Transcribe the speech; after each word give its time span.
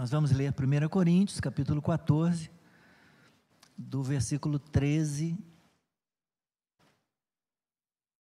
Nós 0.00 0.08
vamos 0.08 0.30
ler 0.30 0.50
1 0.50 0.88
Coríntios, 0.88 1.40
capítulo 1.40 1.82
14, 1.82 2.50
do 3.76 4.02
versículo 4.02 4.58
13 4.58 5.36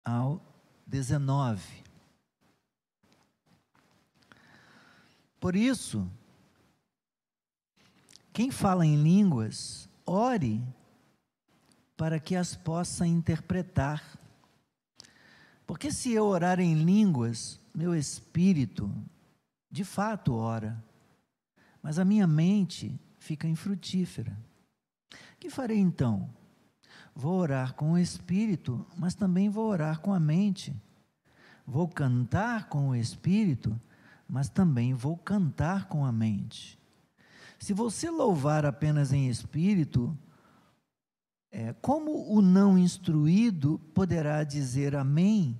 ao 0.05 0.39
19. 0.85 1.83
Por 5.39 5.55
isso, 5.55 6.07
quem 8.31 8.51
fala 8.51 8.85
em 8.85 9.01
línguas, 9.01 9.89
ore 10.05 10.63
para 11.97 12.19
que 12.19 12.35
as 12.35 12.55
possa 12.55 13.07
interpretar. 13.07 14.19
Porque 15.65 15.91
se 15.91 16.13
eu 16.13 16.25
orar 16.25 16.59
em 16.59 16.75
línguas, 16.75 17.59
meu 17.73 17.95
espírito 17.95 18.93
de 19.71 19.83
fato 19.83 20.35
ora 20.35 20.79
mas 21.83 21.99
a 21.99 22.05
minha 22.05 22.25
mente 22.25 22.97
fica 23.19 23.45
infrutífera. 23.45 24.35
Que 25.37 25.49
farei 25.49 25.77
então? 25.77 26.29
Vou 27.13 27.37
orar 27.37 27.73
com 27.73 27.91
o 27.91 27.97
espírito, 27.97 28.87
mas 28.97 29.13
também 29.13 29.49
vou 29.49 29.67
orar 29.67 29.99
com 29.99 30.13
a 30.13 30.19
mente. 30.19 30.73
Vou 31.67 31.87
cantar 31.87 32.69
com 32.69 32.89
o 32.89 32.95
espírito, 32.95 33.79
mas 34.27 34.47
também 34.49 34.93
vou 34.93 35.17
cantar 35.17 35.87
com 35.87 36.05
a 36.05 36.11
mente. 36.11 36.79
Se 37.59 37.73
você 37.73 38.09
louvar 38.09 38.65
apenas 38.65 39.11
em 39.11 39.29
espírito, 39.29 40.17
é, 41.51 41.73
como 41.81 42.33
o 42.33 42.41
não 42.41 42.77
instruído 42.77 43.79
poderá 43.93 44.43
dizer 44.43 44.95
amém 44.95 45.59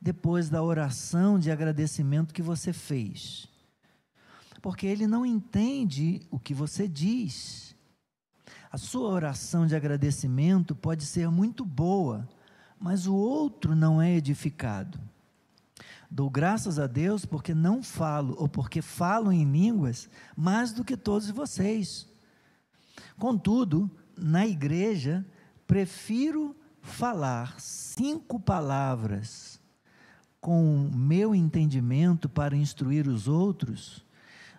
depois 0.00 0.48
da 0.48 0.62
oração 0.62 1.38
de 1.38 1.50
agradecimento 1.50 2.32
que 2.32 2.42
você 2.42 2.72
fez? 2.72 3.48
Porque 4.60 4.86
ele 4.86 5.06
não 5.06 5.24
entende 5.24 6.20
o 6.30 6.38
que 6.38 6.52
você 6.52 6.88
diz. 6.88 7.76
A 8.70 8.76
sua 8.76 9.08
oração 9.08 9.66
de 9.66 9.74
agradecimento 9.74 10.74
pode 10.74 11.04
ser 11.04 11.30
muito 11.30 11.64
boa, 11.64 12.28
mas 12.78 13.06
o 13.06 13.14
outro 13.14 13.74
não 13.74 14.00
é 14.00 14.14
edificado. 14.14 15.00
Dou 16.10 16.30
graças 16.30 16.78
a 16.78 16.86
Deus 16.86 17.24
porque 17.24 17.54
não 17.54 17.82
falo, 17.82 18.34
ou 18.38 18.48
porque 18.48 18.80
falo 18.80 19.30
em 19.30 19.44
línguas 19.44 20.08
mais 20.36 20.72
do 20.72 20.84
que 20.84 20.96
todos 20.96 21.30
vocês. 21.30 22.08
Contudo, 23.18 23.90
na 24.16 24.46
igreja, 24.46 25.24
prefiro 25.66 26.56
falar 26.80 27.60
cinco 27.60 28.40
palavras 28.40 29.60
com 30.40 30.86
o 30.86 30.96
meu 30.96 31.34
entendimento 31.34 32.28
para 32.28 32.56
instruir 32.56 33.06
os 33.06 33.28
outros 33.28 34.06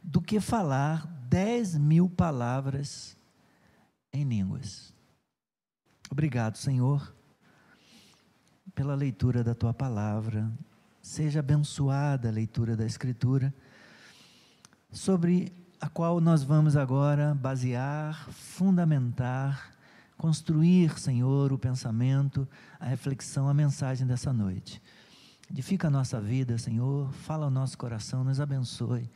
do 0.03 0.21
que 0.21 0.39
falar 0.39 1.05
dez 1.29 1.77
mil 1.77 2.09
palavras 2.09 3.17
em 4.11 4.23
línguas. 4.23 4.93
Obrigado, 6.09 6.57
Senhor, 6.57 7.13
pela 8.73 8.95
leitura 8.95 9.43
da 9.43 9.53
tua 9.53 9.73
palavra. 9.73 10.51
Seja 11.01 11.39
abençoada 11.39 12.27
a 12.27 12.31
leitura 12.31 12.75
da 12.75 12.85
Escritura, 12.85 13.53
sobre 14.91 15.53
a 15.79 15.87
qual 15.87 16.19
nós 16.19 16.43
vamos 16.43 16.75
agora 16.75 17.33
basear, 17.35 18.29
fundamentar, 18.31 19.71
construir, 20.17 20.99
Senhor, 20.99 21.53
o 21.53 21.57
pensamento, 21.57 22.47
a 22.79 22.85
reflexão, 22.85 23.47
a 23.47 23.53
mensagem 23.53 24.05
dessa 24.05 24.33
noite. 24.33 24.81
Edifica 25.49 25.87
a 25.87 25.91
nossa 25.91 26.19
vida, 26.19 26.57
Senhor, 26.57 27.11
fala 27.13 27.45
ao 27.45 27.51
nosso 27.51 27.77
coração, 27.77 28.23
nos 28.23 28.41
abençoe. 28.41 29.09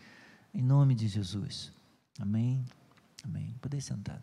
Em 0.54 0.62
nome 0.62 0.94
de 0.94 1.08
Jesus. 1.08 1.72
Amém. 2.20 2.64
Amém. 3.26 3.56
Poder 3.60 3.82
sentar. 3.82 4.22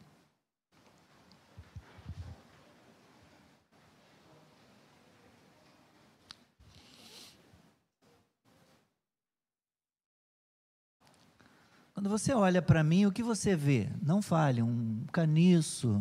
Quando 11.93 12.09
você 12.09 12.33
olha 12.33 12.63
para 12.63 12.83
mim, 12.83 13.05
o 13.05 13.13
que 13.13 13.23
você 13.23 13.55
vê? 13.55 13.91
Não 14.01 14.23
fale, 14.23 14.63
um 14.63 15.05
caniço, 15.13 16.01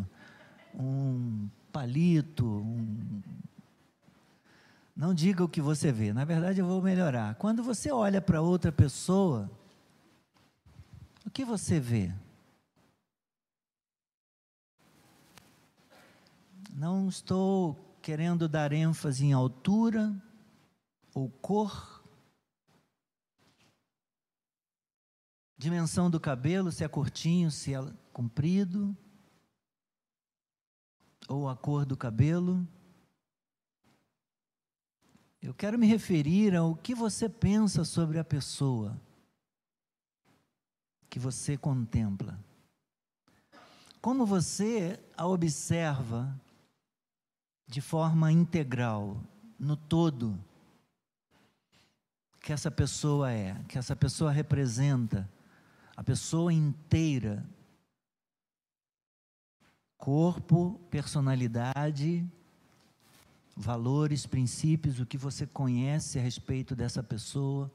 um 0.73 1.49
palito, 1.73 2.45
um... 2.45 3.21
não 4.95 5.13
diga 5.13 5.43
o 5.43 5.49
que 5.49 5.59
você 5.59 5.91
vê. 5.91 6.13
Na 6.13 6.23
verdade, 6.23 6.61
eu 6.61 6.65
vou 6.65 6.81
melhorar. 6.81 7.35
Quando 7.35 7.61
você 7.61 7.91
olha 7.91 8.21
para 8.21 8.39
outra 8.39 8.71
pessoa, 8.71 9.51
o 11.29 11.31
que 11.31 11.45
você 11.45 11.79
vê? 11.79 12.11
Não 16.73 17.07
estou 17.07 17.75
querendo 18.01 18.49
dar 18.49 18.73
ênfase 18.73 19.25
em 19.25 19.31
altura 19.31 20.11
ou 21.13 21.29
cor, 21.29 22.03
dimensão 25.55 26.09
do 26.09 26.19
cabelo, 26.19 26.71
se 26.71 26.83
é 26.83 26.87
curtinho, 26.87 27.51
se 27.51 27.75
é 27.75 27.79
comprido, 28.11 28.97
ou 31.27 31.47
a 31.47 31.55
cor 31.55 31.85
do 31.85 31.95
cabelo. 31.95 32.67
Eu 35.39 35.53
quero 35.53 35.77
me 35.77 35.85
referir 35.85 36.55
ao 36.55 36.75
que 36.75 36.95
você 36.95 37.29
pensa 37.29 37.85
sobre 37.85 38.17
a 38.17 38.23
pessoa 38.23 38.99
que 41.09 41.19
você 41.19 41.57
contempla. 41.57 42.39
Como 44.01 44.25
você 44.25 44.99
a 45.17 45.27
observa 45.27 46.33
de 47.67 47.81
forma 47.81 48.31
integral, 48.31 49.21
no 49.59 49.75
todo, 49.75 50.39
que 52.39 52.53
essa 52.53 52.71
pessoa 52.71 53.31
é, 53.31 53.55
que 53.67 53.77
essa 53.77 53.95
pessoa 53.95 54.31
representa, 54.31 55.29
a 55.95 56.03
pessoa 56.03 56.53
inteira, 56.53 57.45
corpo, 59.97 60.79
personalidade, 60.89 62.25
valores, 63.55 64.25
princípios, 64.25 64.99
o 64.99 65.05
que 65.05 65.17
você 65.17 65.45
conhece 65.45 66.17
a 66.17 66.21
respeito 66.21 66.73
dessa 66.73 67.03
pessoa, 67.03 67.69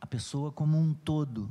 a 0.00 0.06
pessoa 0.06 0.52
como 0.52 0.78
um 0.78 0.94
todo. 0.94 1.50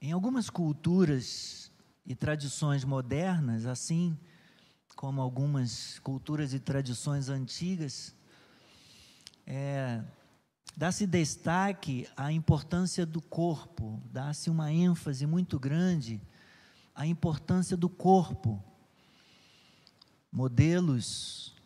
Em 0.00 0.12
algumas 0.12 0.48
culturas 0.48 1.72
e 2.06 2.14
tradições 2.14 2.84
modernas, 2.84 3.66
assim 3.66 4.16
como 4.94 5.20
algumas 5.20 5.98
culturas 5.98 6.54
e 6.54 6.60
tradições 6.60 7.28
antigas, 7.28 8.14
é, 9.44 10.00
dá-se 10.76 11.04
destaque 11.04 12.08
à 12.16 12.30
importância 12.30 13.04
do 13.04 13.20
corpo, 13.20 14.00
dá-se 14.12 14.48
uma 14.48 14.72
ênfase 14.72 15.26
muito 15.26 15.58
grande 15.58 16.20
à 16.94 17.04
importância 17.04 17.76
do 17.76 17.88
corpo. 17.88 18.62
Modelos, 20.30 21.56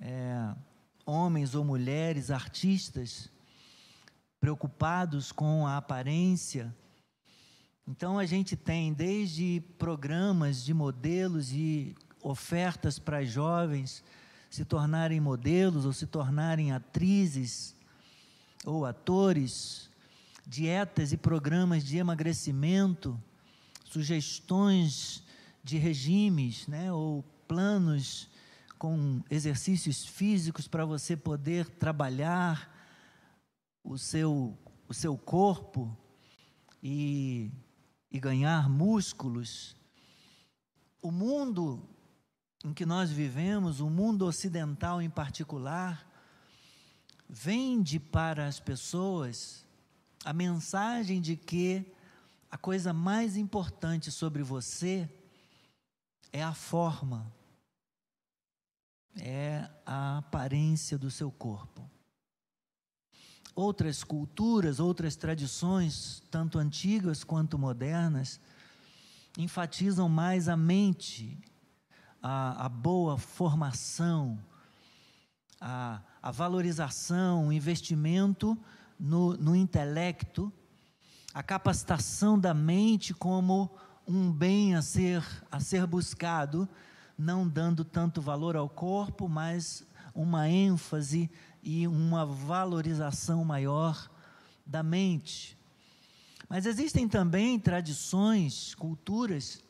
é, 0.00 0.56
homens 1.04 1.54
ou 1.54 1.64
mulheres, 1.64 2.32
artistas, 2.32 3.30
preocupados 4.40 5.30
com 5.30 5.64
a 5.68 5.76
aparência, 5.76 6.74
então 7.88 8.18
a 8.18 8.26
gente 8.26 8.56
tem 8.56 8.92
desde 8.92 9.62
programas 9.78 10.64
de 10.64 10.74
modelos 10.74 11.52
e 11.52 11.94
ofertas 12.20 12.98
para 12.98 13.24
jovens 13.24 14.02
se 14.50 14.64
tornarem 14.64 15.20
modelos 15.20 15.84
ou 15.84 15.92
se 15.92 16.06
tornarem 16.06 16.72
atrizes 16.72 17.76
ou 18.64 18.84
atores, 18.84 19.88
dietas 20.44 21.12
e 21.12 21.16
programas 21.16 21.84
de 21.84 21.98
emagrecimento, 21.98 23.20
sugestões 23.84 25.22
de 25.62 25.78
regimes, 25.78 26.66
né, 26.66 26.92
ou 26.92 27.24
planos 27.46 28.28
com 28.78 29.22
exercícios 29.30 30.04
físicos 30.04 30.66
para 30.66 30.84
você 30.84 31.16
poder 31.16 31.68
trabalhar 31.68 32.72
o 33.84 33.96
seu 33.96 34.56
o 34.88 34.94
seu 34.94 35.16
corpo 35.16 35.96
e 36.80 37.50
e 38.16 38.20
ganhar 38.20 38.66
músculos, 38.66 39.76
o 41.02 41.10
mundo 41.10 41.86
em 42.64 42.72
que 42.72 42.86
nós 42.86 43.10
vivemos, 43.10 43.78
o 43.78 43.90
mundo 43.90 44.24
ocidental 44.26 45.02
em 45.02 45.10
particular, 45.10 46.10
vende 47.28 48.00
para 48.00 48.46
as 48.46 48.58
pessoas 48.58 49.66
a 50.24 50.32
mensagem 50.32 51.20
de 51.20 51.36
que 51.36 51.94
a 52.50 52.56
coisa 52.56 52.90
mais 52.90 53.36
importante 53.36 54.10
sobre 54.10 54.42
você 54.42 55.06
é 56.32 56.42
a 56.42 56.54
forma, 56.54 57.30
é 59.18 59.68
a 59.84 60.18
aparência 60.18 60.96
do 60.96 61.10
seu 61.10 61.30
corpo. 61.30 61.88
Outras 63.56 64.04
culturas, 64.04 64.78
outras 64.78 65.16
tradições, 65.16 66.22
tanto 66.30 66.58
antigas 66.58 67.24
quanto 67.24 67.58
modernas, 67.58 68.38
enfatizam 69.38 70.10
mais 70.10 70.46
a 70.46 70.56
mente, 70.56 71.38
a, 72.22 72.66
a 72.66 72.68
boa 72.68 73.16
formação, 73.16 74.38
a, 75.58 76.02
a, 76.22 76.30
valorização, 76.30 77.48
o 77.48 77.52
investimento 77.52 78.58
no, 79.00 79.34
no 79.38 79.56
intelecto, 79.56 80.52
a 81.32 81.42
capacitação 81.42 82.38
da 82.38 82.52
mente 82.52 83.14
como 83.14 83.70
um 84.06 84.30
bem 84.30 84.74
a 84.74 84.82
ser, 84.82 85.24
a 85.50 85.60
ser 85.60 85.86
buscado, 85.86 86.68
não 87.16 87.48
dando 87.48 87.86
tanto 87.86 88.20
valor 88.20 88.54
ao 88.54 88.68
corpo, 88.68 89.30
mas 89.30 89.82
uma 90.14 90.46
ênfase 90.46 91.30
e 91.66 91.84
uma 91.88 92.24
valorização 92.24 93.44
maior 93.44 94.08
da 94.64 94.84
mente. 94.84 95.58
Mas 96.48 96.64
existem 96.64 97.08
também 97.08 97.58
tradições, 97.58 98.72
culturas, 98.76 99.64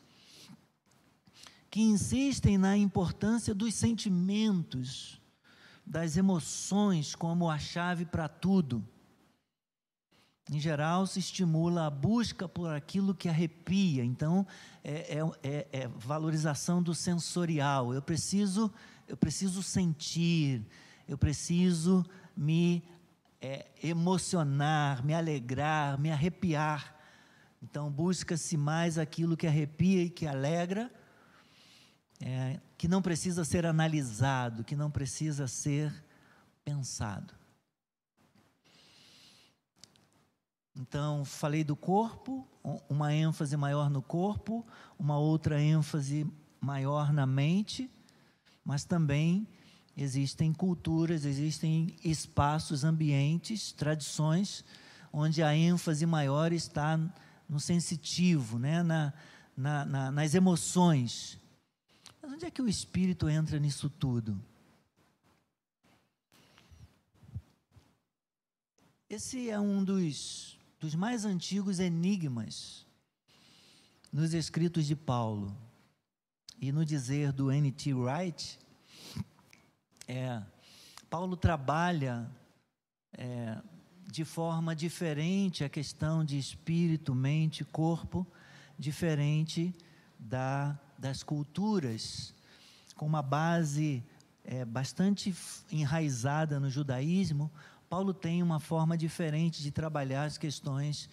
que 1.70 1.80
insistem 1.80 2.58
na 2.58 2.76
importância 2.76 3.54
dos 3.54 3.74
sentimentos, 3.74 5.18
das 5.86 6.18
emoções 6.18 7.14
como 7.14 7.48
a 7.48 7.58
chave 7.58 8.04
para 8.04 8.28
tudo. 8.28 8.86
Em 10.52 10.60
geral, 10.60 11.06
se 11.06 11.18
estimula 11.18 11.86
a 11.86 11.90
busca 11.90 12.46
por 12.46 12.74
aquilo 12.74 13.14
que 13.14 13.26
arrepia. 13.26 14.04
Então, 14.04 14.46
é, 14.84 15.18
é, 15.18 15.30
é, 15.42 15.68
é 15.72 15.88
valorização 15.88 16.82
do 16.82 16.94
sensorial. 16.94 17.94
Eu 17.94 18.02
preciso, 18.02 18.70
eu 19.08 19.16
preciso 19.16 19.62
sentir, 19.62 20.62
eu 21.08 21.16
preciso 21.16 22.04
me 22.36 22.82
é, 23.40 23.66
emocionar, 23.82 25.04
me 25.04 25.14
alegrar, 25.14 25.98
me 25.98 26.10
arrepiar. 26.10 26.94
Então, 27.62 27.90
busca-se 27.90 28.56
mais 28.56 28.98
aquilo 28.98 29.36
que 29.36 29.46
arrepia 29.46 30.02
e 30.02 30.10
que 30.10 30.26
alegra, 30.26 30.92
é, 32.20 32.60
que 32.76 32.88
não 32.88 33.00
precisa 33.00 33.44
ser 33.44 33.66
analisado, 33.66 34.64
que 34.64 34.76
não 34.76 34.90
precisa 34.90 35.46
ser 35.46 35.92
pensado. 36.64 37.34
Então, 40.78 41.24
falei 41.24 41.64
do 41.64 41.74
corpo, 41.74 42.46
uma 42.88 43.14
ênfase 43.14 43.56
maior 43.56 43.88
no 43.88 44.02
corpo, 44.02 44.66
uma 44.98 45.16
outra 45.16 45.60
ênfase 45.60 46.26
maior 46.60 47.12
na 47.12 47.24
mente, 47.24 47.90
mas 48.62 48.84
também 48.84 49.48
existem 49.96 50.52
culturas, 50.52 51.24
existem 51.24 51.96
espaços, 52.04 52.84
ambientes, 52.84 53.72
tradições, 53.72 54.64
onde 55.12 55.42
a 55.42 55.56
ênfase 55.56 56.04
maior 56.04 56.52
está 56.52 56.98
no 57.48 57.58
sensitivo, 57.58 58.58
né? 58.58 58.82
na, 58.82 59.12
na, 59.56 59.84
na, 59.84 60.10
nas 60.10 60.34
emoções. 60.34 61.38
Mas 62.20 62.32
onde 62.32 62.44
é 62.44 62.50
que 62.50 62.60
o 62.60 62.68
espírito 62.68 63.28
entra 63.28 63.58
nisso 63.58 63.88
tudo? 63.88 64.38
Esse 69.08 69.48
é 69.48 69.58
um 69.58 69.82
dos, 69.82 70.58
dos 70.78 70.94
mais 70.94 71.24
antigos 71.24 71.78
enigmas 71.78 72.84
nos 74.12 74.34
escritos 74.34 74.84
de 74.86 74.96
Paulo. 74.96 75.56
E 76.60 76.72
no 76.72 76.84
dizer 76.84 77.32
do 77.32 77.52
N.T. 77.52 77.94
Wright, 77.94 78.58
é, 80.06 80.42
Paulo 81.10 81.36
trabalha 81.36 82.30
é, 83.16 83.58
de 84.10 84.24
forma 84.24 84.74
diferente 84.74 85.64
a 85.64 85.68
questão 85.68 86.24
de 86.24 86.38
espírito, 86.38 87.14
mente, 87.14 87.64
corpo, 87.64 88.26
diferente 88.78 89.74
da, 90.18 90.78
das 90.98 91.22
culturas, 91.22 92.34
com 92.94 93.06
uma 93.06 93.22
base 93.22 94.04
é, 94.44 94.64
bastante 94.64 95.34
enraizada 95.70 96.60
no 96.60 96.70
judaísmo. 96.70 97.50
Paulo 97.88 98.14
tem 98.14 98.42
uma 98.42 98.60
forma 98.60 98.96
diferente 98.96 99.62
de 99.62 99.70
trabalhar 99.70 100.24
as 100.24 100.38
questões, 100.38 101.08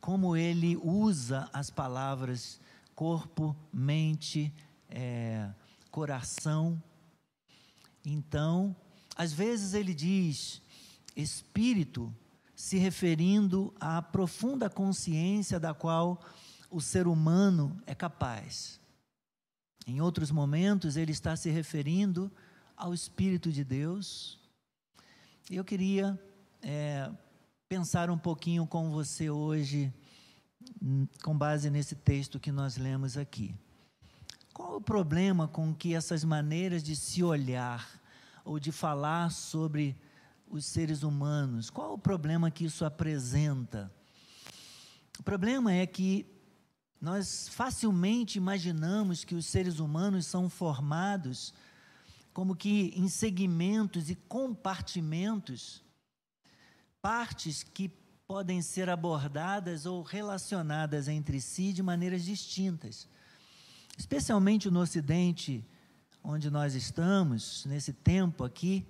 como 0.00 0.36
ele 0.36 0.76
usa 0.76 1.48
as 1.52 1.68
palavras 1.68 2.60
corpo, 2.94 3.56
mente, 3.72 4.52
é, 4.90 5.48
coração 5.90 6.80
então, 8.04 8.74
às 9.16 9.32
vezes 9.32 9.74
ele 9.74 9.94
diz 9.94 10.62
espírito, 11.16 12.14
se 12.54 12.76
referindo 12.76 13.74
à 13.80 14.02
profunda 14.02 14.68
consciência 14.68 15.58
da 15.58 15.72
qual 15.72 16.22
o 16.70 16.80
ser 16.80 17.06
humano 17.06 17.80
é 17.86 17.94
capaz. 17.94 18.80
Em 19.86 20.00
outros 20.00 20.30
momentos, 20.30 20.96
ele 20.96 21.10
está 21.10 21.34
se 21.36 21.50
referindo 21.50 22.30
ao 22.76 22.94
Espírito 22.94 23.50
de 23.50 23.64
Deus. 23.64 24.38
Eu 25.50 25.64
queria 25.64 26.18
é, 26.62 27.10
pensar 27.68 28.10
um 28.10 28.18
pouquinho 28.18 28.66
com 28.66 28.90
você 28.90 29.30
hoje, 29.30 29.92
hum, 30.80 31.06
com 31.22 31.36
base 31.36 31.70
nesse 31.70 31.94
texto 31.94 32.38
que 32.38 32.52
nós 32.52 32.76
lemos 32.76 33.16
aqui. 33.16 33.54
Qual 34.60 34.76
o 34.76 34.80
problema 34.80 35.48
com 35.48 35.74
que 35.74 35.94
essas 35.94 36.22
maneiras 36.22 36.82
de 36.82 36.94
se 36.94 37.22
olhar 37.22 37.98
ou 38.44 38.60
de 38.60 38.70
falar 38.70 39.30
sobre 39.30 39.96
os 40.46 40.66
seres 40.66 41.02
humanos? 41.02 41.70
Qual 41.70 41.94
o 41.94 41.98
problema 41.98 42.50
que 42.50 42.66
isso 42.66 42.84
apresenta? 42.84 43.90
O 45.18 45.22
problema 45.22 45.72
é 45.72 45.86
que 45.86 46.26
nós 47.00 47.48
facilmente 47.48 48.36
imaginamos 48.36 49.24
que 49.24 49.34
os 49.34 49.46
seres 49.46 49.78
humanos 49.78 50.26
são 50.26 50.50
formados 50.50 51.54
como 52.30 52.54
que 52.54 52.92
em 52.94 53.08
segmentos 53.08 54.10
e 54.10 54.14
compartimentos, 54.14 55.82
partes 57.00 57.62
que 57.62 57.88
podem 58.28 58.60
ser 58.60 58.90
abordadas 58.90 59.86
ou 59.86 60.02
relacionadas 60.02 61.08
entre 61.08 61.40
si 61.40 61.72
de 61.72 61.82
maneiras 61.82 62.22
distintas 62.26 63.08
especialmente 64.00 64.70
no 64.70 64.80
Ocidente, 64.80 65.62
onde 66.24 66.50
nós 66.50 66.74
estamos, 66.74 67.66
nesse 67.66 67.92
tempo 67.92 68.44
aqui, 68.44 68.86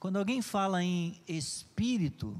quando 0.00 0.18
alguém 0.18 0.42
fala 0.42 0.82
em 0.82 1.22
espírito 1.28 2.36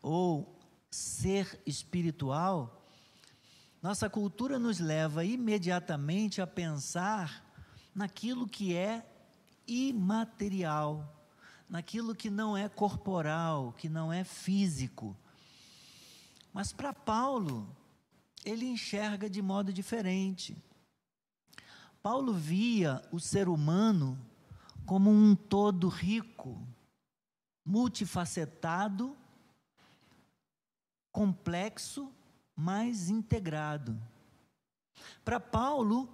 ou 0.00 0.58
ser 0.90 1.60
espiritual, 1.66 2.88
nossa 3.82 4.08
cultura 4.08 4.58
nos 4.58 4.80
leva 4.80 5.22
imediatamente 5.22 6.40
a 6.40 6.46
pensar 6.46 7.44
naquilo 7.94 8.48
que 8.48 8.74
é 8.74 9.06
imaterial, 9.68 11.28
naquilo 11.68 12.14
que 12.14 12.30
não 12.30 12.56
é 12.56 12.70
corporal, 12.70 13.74
que 13.76 13.90
não 13.90 14.10
é 14.10 14.24
físico. 14.24 15.14
Mas 16.54 16.72
para 16.72 16.94
Paulo, 16.94 17.68
ele 18.46 18.64
enxerga 18.64 19.28
de 19.28 19.42
modo 19.42 19.74
diferente. 19.74 20.56
Paulo 22.06 22.32
via 22.32 23.02
o 23.10 23.18
ser 23.18 23.48
humano 23.48 24.16
como 24.86 25.10
um 25.10 25.34
todo 25.34 25.88
rico, 25.88 26.56
multifacetado, 27.64 29.16
complexo, 31.10 32.08
mas 32.54 33.10
integrado. 33.10 34.00
Para 35.24 35.40
Paulo, 35.40 36.08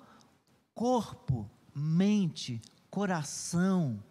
corpo, 0.74 1.46
mente, 1.74 2.58
coração, 2.90 4.02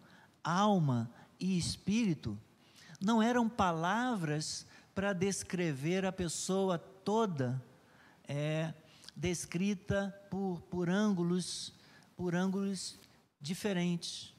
alma 0.44 1.10
e 1.40 1.58
espírito 1.58 2.38
não 3.00 3.20
eram 3.20 3.48
palavras 3.48 4.64
para 4.94 5.12
descrever 5.12 6.06
a 6.06 6.12
pessoa 6.12 6.78
toda 6.78 7.60
é, 8.28 8.72
descrita 9.14 10.14
por, 10.30 10.60
por 10.62 10.88
ângulos 10.88 11.72
por 12.16 12.36
ângulos 12.36 12.98
diferentes. 13.40 14.32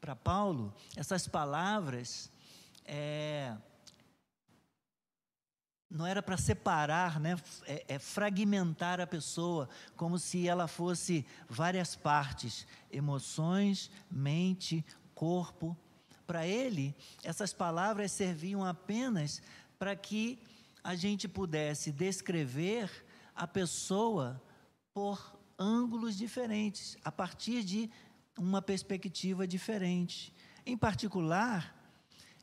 Para 0.00 0.14
Paulo, 0.14 0.72
essas 0.94 1.26
palavras 1.26 2.30
é, 2.84 3.56
não 5.90 6.06
era 6.06 6.22
para 6.22 6.36
separar, 6.36 7.18
né? 7.18 7.36
É, 7.66 7.84
é, 7.88 7.98
fragmentar 7.98 9.00
a 9.00 9.06
pessoa, 9.06 9.68
como 9.96 10.18
se 10.18 10.46
ela 10.46 10.68
fosse 10.68 11.26
várias 11.48 11.96
partes: 11.96 12.66
emoções, 12.92 13.90
mente, 14.10 14.84
corpo. 15.14 15.76
Para 16.26 16.46
ele, 16.46 16.94
essas 17.22 17.52
palavras 17.52 18.12
serviam 18.12 18.64
apenas 18.64 19.42
para 19.78 19.96
que 19.96 20.38
a 20.82 20.94
gente 20.94 21.26
pudesse 21.26 21.90
descrever 21.90 23.03
a 23.34 23.46
pessoa 23.46 24.40
por 24.92 25.36
ângulos 25.58 26.16
diferentes, 26.16 26.96
a 27.04 27.10
partir 27.10 27.62
de 27.64 27.90
uma 28.38 28.60
perspectiva 28.60 29.46
diferente. 29.46 30.32
Em 30.66 30.76
particular, 30.76 31.74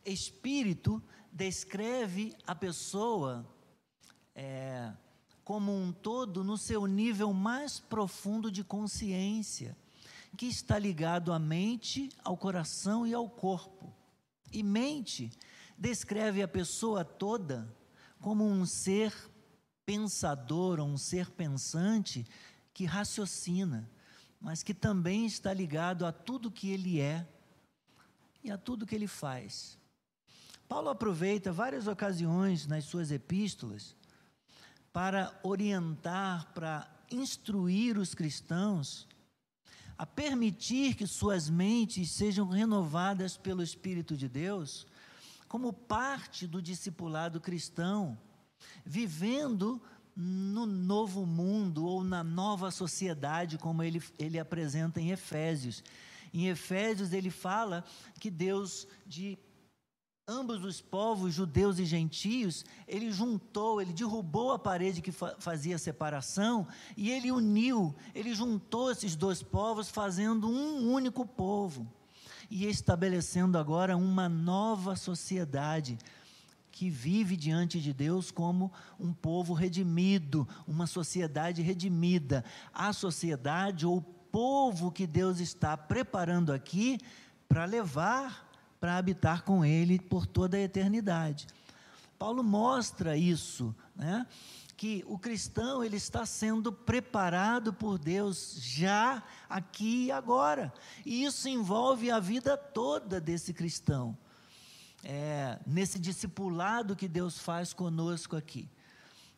Espírito 0.06 1.02
descreve 1.32 2.36
a 2.46 2.56
pessoa 2.56 3.46
é, 4.36 4.92
como 5.44 5.76
um 5.76 5.92
todo 5.92 6.44
no 6.44 6.58
seu 6.58 6.86
nível 6.86 7.34
mais 7.34 7.80
profundo 7.80 8.52
de 8.52 8.64
consciência, 8.64 9.78
que 10.38 10.46
está 10.46 10.80
ligado 10.80 11.34
à 11.34 11.40
mente, 11.40 12.10
ao 12.24 12.38
coração 12.38 13.06
e 13.06 13.14
ao 13.14 13.30
corpo. 13.30 13.94
E 14.52 14.64
mente 14.64 15.30
descreve 15.78 16.42
a 16.42 16.48
pessoa 16.48 17.04
toda 17.04 17.74
como 18.20 18.46
um 18.46 18.66
ser 18.66 19.14
pensador, 19.92 20.80
um 20.80 20.98
ser 20.98 21.30
pensante 21.32 22.26
que 22.74 22.86
raciocina, 22.86 23.90
mas 24.40 24.64
que 24.64 24.74
também 24.74 25.26
está 25.26 25.54
ligado 25.54 26.06
a 26.06 26.14
tudo 26.14 26.50
que 26.50 26.70
ele 26.70 27.02
é 27.02 27.28
e 28.42 28.50
a 28.50 28.58
tudo 28.58 28.86
que 28.86 28.96
ele 28.96 29.06
faz. 29.06 29.78
Paulo 30.66 30.88
aproveita 30.88 31.52
várias 31.52 31.88
ocasiões 31.88 32.66
nas 32.66 32.86
suas 32.86 33.12
epístolas 33.12 33.94
para 34.94 35.38
orientar, 35.44 36.54
para 36.54 36.90
instruir 37.12 37.98
os 37.98 38.16
cristãos 38.16 39.06
a 39.98 40.06
permitir 40.06 40.96
que 40.96 41.06
suas 41.06 41.50
mentes 41.50 42.12
sejam 42.12 42.48
renovadas 42.48 43.36
pelo 43.36 43.62
Espírito 43.62 44.16
de 44.16 44.30
Deus, 44.30 44.88
como 45.50 45.74
parte 45.74 46.48
do 46.48 46.62
discipulado 46.62 47.42
cristão, 47.42 48.18
vivendo 48.86 49.82
no 50.16 50.66
novo 50.66 51.26
mundo 51.26 51.86
ou 51.86 52.04
na 52.04 52.24
nova 52.24 52.70
sociedade, 52.70 53.58
como 53.58 53.82
ele, 53.82 54.02
ele 54.20 54.38
apresenta 54.38 55.00
em 55.00 55.12
Efésios. 55.12 55.84
Em 56.34 56.48
Efésios, 56.48 57.14
ele 57.14 57.30
fala 57.30 57.84
que 58.20 58.30
Deus, 58.30 58.88
de 59.06 59.38
ambos 60.28 60.64
os 60.64 60.82
povos, 60.82 61.34
judeus 61.34 61.80
e 61.80 61.86
gentios, 61.86 62.64
ele 62.88 63.12
juntou, 63.12 63.82
ele 63.82 63.92
derrubou 63.92 64.52
a 64.52 64.60
parede 64.60 65.02
que 65.02 65.12
fa 65.12 65.36
fazia 65.40 65.78
separação 65.78 66.68
e 66.96 67.10
ele 67.10 67.32
uniu, 67.32 67.94
ele 68.16 68.34
juntou 68.34 68.92
esses 68.92 69.16
dois 69.16 69.44
povos, 69.44 69.90
fazendo 69.90 70.48
um 70.48 70.92
único 70.92 71.26
povo 71.26 71.86
e 72.50 72.66
estabelecendo 72.68 73.58
agora 73.58 73.98
uma 73.98 74.30
nova 74.30 74.96
sociedade 74.96 75.98
que 76.72 76.90
vive 76.90 77.36
diante 77.36 77.80
de 77.80 77.94
Deus 77.94 78.32
como 78.32 78.72
um 79.00 79.14
povo 79.14 79.54
redimido, 79.54 80.48
uma 80.68 80.88
sociedade 80.88 81.62
redimida. 81.62 82.44
A 82.74 82.94
sociedade 82.94 83.86
ou 83.86 84.02
povo 84.02 84.92
que 84.92 85.06
Deus 85.06 85.40
está 85.40 85.76
preparando 85.76 86.54
aqui 86.54 86.98
para 87.48 87.66
levar 87.66 88.50
para 88.80 88.98
habitar 88.98 89.44
com 89.44 89.64
Ele 89.64 90.00
por 90.00 90.26
toda 90.26 90.58
a 90.58 90.62
eternidade. 90.62 91.46
Paulo 92.18 92.44
mostra 92.44 93.16
isso, 93.16 93.76
né? 93.96 94.26
que 94.82 95.06
o 95.08 95.16
cristão 95.20 95.84
ele 95.84 95.98
está 95.98 96.26
sendo 96.26 96.74
preparado 96.74 97.72
por 97.72 98.00
Deus 98.00 98.58
já 98.60 99.22
aqui 99.48 100.06
e 100.06 100.12
agora. 100.12 100.74
E 101.06 101.24
isso 101.24 101.48
envolve 101.48 102.10
a 102.10 102.20
vida 102.20 102.58
toda 102.58 103.22
desse 103.22 103.54
cristão. 103.54 104.18
É, 105.04 105.60
nesse 105.66 105.98
discipulado 105.98 106.96
que 106.96 107.08
Deus 107.08 107.40
faz 107.40 107.74
conosco 107.74 108.36
aqui. 108.36 108.70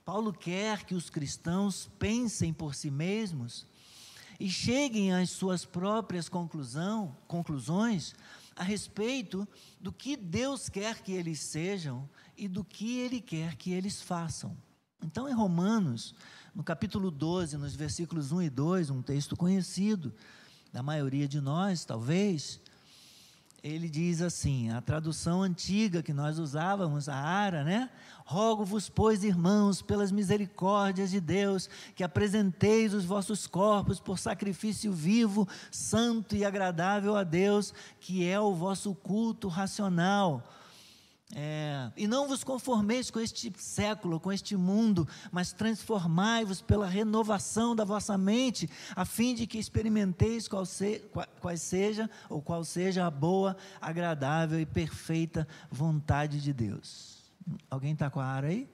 Paulo 0.03 0.33
quer 0.33 0.83
que 0.83 0.95
os 0.95 1.09
cristãos 1.09 1.89
pensem 1.97 2.51
por 2.51 2.75
si 2.75 2.91
mesmos 2.91 3.65
e 4.39 4.49
cheguem 4.49 5.13
às 5.13 5.29
suas 5.29 5.63
próprias 5.63 6.27
conclusão, 6.27 7.15
conclusões 7.27 8.13
a 8.55 8.63
respeito 8.63 9.47
do 9.79 9.91
que 9.91 10.15
Deus 10.17 10.69
quer 10.69 11.01
que 11.01 11.13
eles 11.13 11.39
sejam 11.39 12.07
e 12.37 12.47
do 12.47 12.63
que 12.63 12.99
Ele 12.99 13.21
quer 13.21 13.55
que 13.55 13.71
eles 13.71 14.01
façam. 14.01 14.55
Então, 15.01 15.27
em 15.27 15.33
Romanos, 15.33 16.13
no 16.53 16.63
capítulo 16.63 17.09
12, 17.09 17.57
nos 17.57 17.75
versículos 17.75 18.31
1 18.31 18.43
e 18.43 18.49
2, 18.49 18.89
um 18.89 19.01
texto 19.01 19.35
conhecido 19.35 20.13
da 20.71 20.83
maioria 20.83 21.27
de 21.27 21.41
nós, 21.41 21.83
talvez, 21.85 22.59
ele 23.63 23.87
diz 23.87 24.21
assim, 24.21 24.69
a 24.71 24.81
tradução 24.81 25.41
antiga 25.41 26.03
que 26.03 26.11
nós 26.11 26.37
usávamos, 26.37 27.07
a 27.07 27.15
Ara, 27.15 27.63
né? 27.63 27.89
Rogo-vos, 28.25 28.89
pois, 28.89 29.23
irmãos, 29.23 29.81
pelas 29.81 30.11
misericórdias 30.11 31.11
de 31.11 31.21
Deus, 31.21 31.69
que 31.95 32.03
apresenteis 32.03 32.93
os 32.93 33.05
vossos 33.05 33.47
corpos 33.47 34.01
por 34.01 34.19
sacrifício 34.19 34.91
vivo, 34.91 35.47
santo 35.71 36.35
e 36.35 36.43
agradável 36.43 37.15
a 37.15 37.23
Deus, 37.23 37.73
que 38.01 38.27
é 38.27 38.37
o 38.37 38.53
vosso 38.53 38.93
culto 38.93 39.47
racional. 39.47 40.43
É, 41.35 41.91
e 41.97 42.05
não 42.05 42.27
vos 42.27 42.43
conformeis 42.43 43.09
com 43.09 43.19
este 43.19 43.51
século, 43.57 44.19
com 44.19 44.31
este 44.31 44.55
mundo, 44.55 45.07
mas 45.31 45.51
transformai-vos 45.51 46.61
pela 46.61 46.87
renovação 46.87 47.75
da 47.75 47.83
vossa 47.83 48.17
mente, 48.17 48.69
a 48.95 49.03
fim 49.03 49.33
de 49.33 49.47
que 49.47 49.57
experimenteis 49.57 50.47
qual, 50.47 50.63
se, 50.65 51.03
seja 51.57 52.09
ou 52.29 52.39
qual 52.39 52.63
seja 52.63 53.07
a 53.07 53.11
boa, 53.11 53.57
agradável 53.81 54.59
e 54.59 54.65
perfeita 54.65 55.47
vontade 55.71 56.39
de 56.39 56.53
Deus. 56.53 57.31
Alguém 57.69 57.93
está 57.93 58.11
com 58.11 58.19
a 58.19 58.25
área 58.25 58.49
aí? 58.49 58.69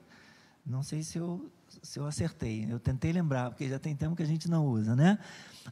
Não 0.66 0.84
sei 0.84 1.02
se 1.02 1.18
eu, 1.18 1.50
se 1.82 2.00
eu 2.00 2.06
acertei. 2.06 2.68
Eu 2.70 2.80
tentei 2.80 3.12
lembrar, 3.12 3.50
porque 3.50 3.70
já 3.70 3.80
tem 3.80 3.96
tempo 3.96 4.16
que 4.16 4.24
a 4.24 4.28
gente 4.28 4.50
não 4.50 4.66
usa, 4.66 4.96
né? 4.96 5.20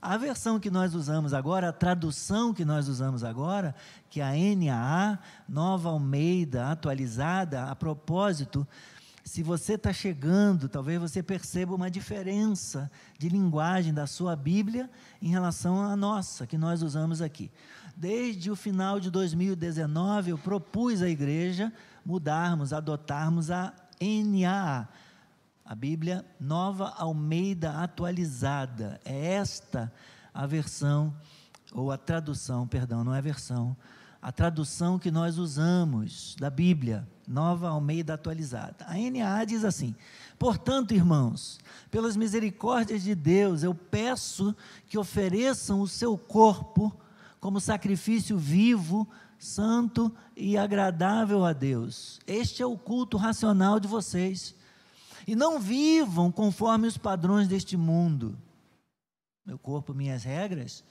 A 0.02 0.18
versão 0.18 0.60
que 0.60 0.70
nós 0.70 0.94
usamos 0.94 1.34
agora, 1.34 1.70
a 1.70 1.74
tradução 1.74 2.54
que 2.54 2.64
nós 2.64 2.88
usamos 2.88 3.24
agora, 3.24 3.76
que 4.10 4.22
é 4.22 4.24
a 4.24 4.56
NAA, 4.56 5.20
Nova 5.48 5.90
Almeida, 5.90 6.72
atualizada, 6.72 7.66
a 7.66 7.76
propósito, 7.76 8.68
se 9.24 9.44
você 9.44 9.74
está 9.74 9.92
chegando, 9.92 10.70
talvez 10.70 11.02
você 11.02 11.22
perceba 11.22 11.76
uma 11.76 11.92
diferença 11.92 12.90
de 13.18 13.28
linguagem 13.28 13.94
da 13.94 14.08
sua 14.08 14.36
Bíblia 14.36 14.90
em 15.22 15.30
relação 15.30 15.82
à 15.82 15.96
nossa, 15.96 16.48
que 16.48 16.58
nós 16.58 16.82
usamos 16.82 17.22
aqui. 17.22 17.52
Desde 17.96 18.50
o 18.50 18.56
final 18.56 19.00
de 19.00 19.12
2019, 19.12 20.32
eu 20.32 20.38
propus 20.38 21.02
à 21.02 21.10
igreja 21.10 21.74
mudarmos, 22.06 22.72
adotarmos 22.72 23.52
a 23.52 23.74
NAA 24.00 24.88
a 25.68 25.76
Bíblia 25.76 26.26
Nova 26.40 26.94
Almeida 26.98 27.72
Atualizada. 27.72 29.02
É 29.04 29.34
esta 29.34 29.92
a 30.34 30.46
versão, 30.46 31.14
ou 31.74 31.92
a 31.92 31.98
tradução, 31.98 32.66
perdão, 32.66 33.04
não 33.04 33.14
é 33.14 33.22
versão, 33.22 33.76
a 34.22 34.32
tradução 34.32 34.98
que 34.98 35.12
nós 35.12 35.38
usamos 35.38 36.38
da 36.40 36.50
Bíblia, 36.50 37.06
Nova 37.28 37.68
Almeida 37.68 38.14
Atualizada. 38.14 38.86
A 38.88 38.94
NAA 38.94 39.44
diz 39.44 39.66
assim: 39.66 39.94
Portanto, 40.40 40.94
irmãos, 40.94 41.60
pelas 41.92 42.16
misericórdias 42.16 43.04
de 43.04 43.14
Deus, 43.14 43.62
eu 43.62 43.76
peço 43.76 44.56
que 44.88 44.98
ofereçam 44.98 45.82
o 45.82 45.88
seu 45.88 46.18
corpo 46.18 46.96
como 47.42 47.60
sacrifício 47.60 48.38
vivo, 48.38 49.06
santo 49.38 50.16
e 50.34 50.58
agradável 50.58 51.44
a 51.44 51.52
Deus. 51.52 52.22
Este 52.26 52.64
é 52.64 52.66
o 52.66 52.78
culto 52.78 53.18
racional 53.18 53.82
de 53.82 53.88
vocês. 53.88 54.56
E 55.28 55.36
não 55.36 55.60
vivam 55.60 56.32
conforme 56.32 56.88
os 56.88 56.98
padrões 56.98 57.50
deste 57.50 57.76
mundo. 57.76 58.38
Meu 59.46 59.60
corpo, 59.60 59.94
minhas 59.94 60.24
regras, 60.24 60.86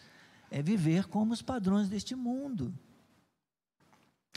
é 0.50 0.62
viver 0.62 1.07
como 1.07 1.33
os 1.33 1.40
padrões 1.40 1.88
deste 1.88 2.14
mundo. 2.14 2.73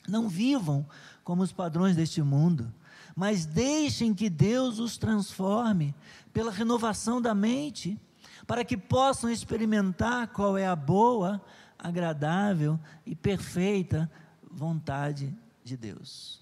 Não 0.08 0.30
vivam 0.30 0.88
como 1.24 1.44
os 1.44 1.52
padrões 1.52 1.96
deste 1.96 2.22
mundo, 2.22 2.74
mas 3.16 3.46
deixem 3.46 4.14
que 4.14 4.30
Deus 4.30 4.80
os 4.80 4.98
transforme 4.98 5.94
pela 6.32 6.52
renovação 6.52 7.22
da 7.22 7.36
mente, 7.36 8.00
para 8.48 8.64
que 8.64 8.78
possam 8.78 9.30
experimentar 9.30 10.30
qual 10.30 10.58
é 10.58 10.66
a 10.66 10.76
boa, 10.76 11.44
agradável 11.78 12.80
e 13.06 13.14
perfeita 13.16 14.10
vontade 14.50 15.36
de 15.64 15.78
Deus. 15.78 16.42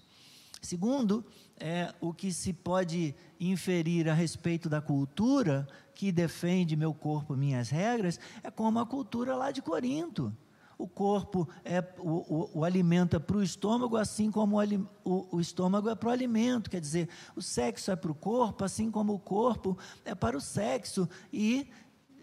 Segundo, 0.62 1.24
é 1.60 1.92
o 2.00 2.12
que 2.12 2.32
se 2.32 2.52
pode 2.52 3.14
inferir 3.38 4.08
a 4.08 4.14
respeito 4.14 4.68
da 4.68 4.80
cultura 4.80 5.66
que 5.94 6.12
defende 6.12 6.76
meu 6.76 6.94
corpo, 6.94 7.36
minhas 7.36 7.70
regras, 7.70 8.20
é 8.42 8.50
como 8.50 8.78
a 8.78 8.86
cultura 8.86 9.34
lá 9.34 9.50
de 9.50 9.60
Corinto. 9.60 10.32
O 10.78 10.86
corpo 10.86 11.48
é 11.64 11.82
o, 11.98 12.10
o, 12.32 12.50
o 12.60 12.64
alimenta 12.64 13.18
para 13.18 13.36
o 13.36 13.42
estômago, 13.42 13.96
assim 13.96 14.30
como 14.30 14.58
o, 15.04 15.36
o 15.36 15.40
estômago 15.40 15.90
é 15.90 15.94
para 15.96 16.08
o 16.08 16.12
alimento. 16.12 16.70
Quer 16.70 16.80
dizer, 16.80 17.08
o 17.34 17.42
sexo 17.42 17.90
é 17.90 17.96
para 17.96 18.12
o 18.12 18.14
corpo, 18.14 18.64
assim 18.64 18.88
como 18.88 19.12
o 19.12 19.18
corpo 19.18 19.76
é 20.04 20.14
para 20.14 20.36
o 20.36 20.40
sexo. 20.40 21.08
E 21.32 21.68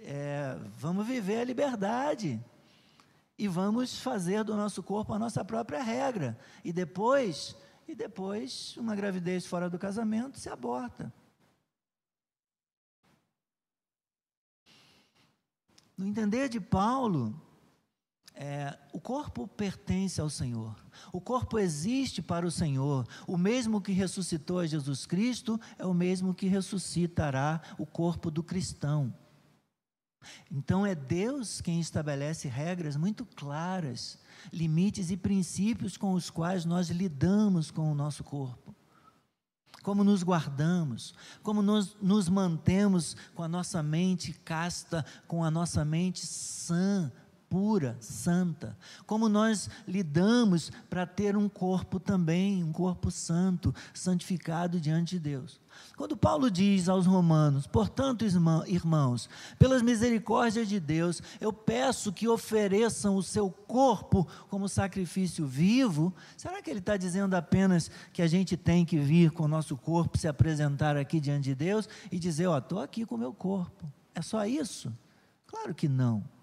é, 0.03 0.57
vamos 0.77 1.05
viver 1.05 1.41
a 1.41 1.43
liberdade. 1.43 2.41
E 3.37 3.45
vamos 3.49 3.99
fazer 3.99 4.45
do 4.45 4.55
nosso 4.55 4.81
corpo 4.81 5.13
a 5.13 5.19
nossa 5.19 5.43
própria 5.43 5.83
regra. 5.83 6.37
E 6.63 6.71
depois 6.71 7.57
e 7.87 7.93
depois, 7.93 8.75
uma 8.77 8.95
gravidez 8.95 9.45
fora 9.45 9.69
do 9.69 9.77
casamento 9.77 10.39
se 10.39 10.49
aborta. 10.49 11.13
No 15.97 16.05
entender 16.05 16.49
de 16.49 16.59
Paulo, 16.59 17.39
é, 18.33 18.77
o 18.91 18.99
corpo 18.99 19.47
pertence 19.47 20.19
ao 20.19 20.29
Senhor. 20.29 20.75
O 21.13 21.21
corpo 21.21 21.57
existe 21.57 22.21
para 22.21 22.45
o 22.45 22.51
Senhor. 22.51 23.07
O 23.25 23.37
mesmo 23.37 23.79
que 23.79 23.93
ressuscitou 23.93 24.65
Jesus 24.67 25.05
Cristo 25.05 25.59
é 25.77 25.85
o 25.85 25.93
mesmo 25.93 26.33
que 26.33 26.47
ressuscitará 26.47 27.61
o 27.77 27.85
corpo 27.85 28.29
do 28.29 28.43
cristão. 28.43 29.13
Então 30.51 30.85
é 30.85 30.95
Deus 30.95 31.61
quem 31.61 31.79
estabelece 31.79 32.47
regras 32.47 32.95
muito 32.95 33.25
claras, 33.25 34.17
limites 34.51 35.11
e 35.11 35.17
princípios 35.17 35.97
com 35.97 36.13
os 36.13 36.29
quais 36.29 36.65
nós 36.65 36.89
lidamos 36.89 37.71
com 37.71 37.91
o 37.91 37.95
nosso 37.95 38.23
corpo. 38.23 38.75
Como 39.83 40.03
nos 40.03 40.23
guardamos, 40.23 41.13
como 41.43 41.61
nos, 41.61 41.95
nos 42.01 42.27
mantemos 42.27 43.15
com 43.35 43.43
a 43.43 43.47
nossa 43.47 43.83
mente 43.83 44.33
casta, 44.43 45.05
com 45.27 45.43
a 45.43 45.51
nossa 45.51 45.85
mente 45.85 46.25
sã, 46.25 47.11
pura, 47.55 47.95
santa. 48.01 48.77
Como 49.05 49.29
nós 49.29 49.69
lidamos 49.87 50.73
para 50.89 51.05
ter 51.05 51.37
um 51.37 51.47
corpo 51.47 52.01
também, 52.01 52.61
um 52.61 52.73
corpo 52.73 53.09
santo, 53.09 53.73
santificado 53.93 54.77
diante 54.77 55.11
de 55.11 55.19
Deus. 55.21 55.61
Quando 55.95 56.17
Paulo 56.17 56.51
diz 56.51 56.89
aos 56.89 57.05
Romanos, 57.05 57.65
portanto, 57.65 58.25
irmãos, 58.67 59.29
pelas 59.57 59.81
misericórdias 59.81 60.67
de 60.67 60.81
Deus, 60.81 61.23
eu 61.39 61.53
peço 61.53 62.11
que 62.11 62.27
ofereçam 62.27 63.15
o 63.15 63.23
seu 63.23 63.49
corpo 63.49 64.27
como 64.49 64.67
sacrifício 64.67 65.47
vivo, 65.47 66.13
será 66.35 66.61
que 66.61 66.69
ele 66.69 66.79
está 66.79 66.97
dizendo 66.97 67.35
apenas 67.35 67.89
que 68.11 68.21
a 68.21 68.27
gente 68.27 68.57
tem 68.57 68.83
que 68.83 68.97
vir 68.97 69.31
com 69.31 69.43
o 69.43 69.47
nosso 69.47 69.77
corpo, 69.77 70.17
se 70.17 70.27
apresentar 70.27 70.97
aqui 70.97 71.21
diante 71.21 71.45
de 71.45 71.55
Deus 71.55 71.87
e 72.11 72.19
dizer: 72.19 72.47
Ó, 72.47 72.55
oh, 72.55 72.57
estou 72.57 72.81
aqui 72.81 73.05
com 73.05 73.15
o 73.15 73.17
meu 73.19 73.31
corpo? 73.31 73.89
É 74.13 74.21
só 74.21 74.45
isso? 74.45 74.91
Claro 75.47 75.73
que 75.73 75.87
não. 75.87 76.34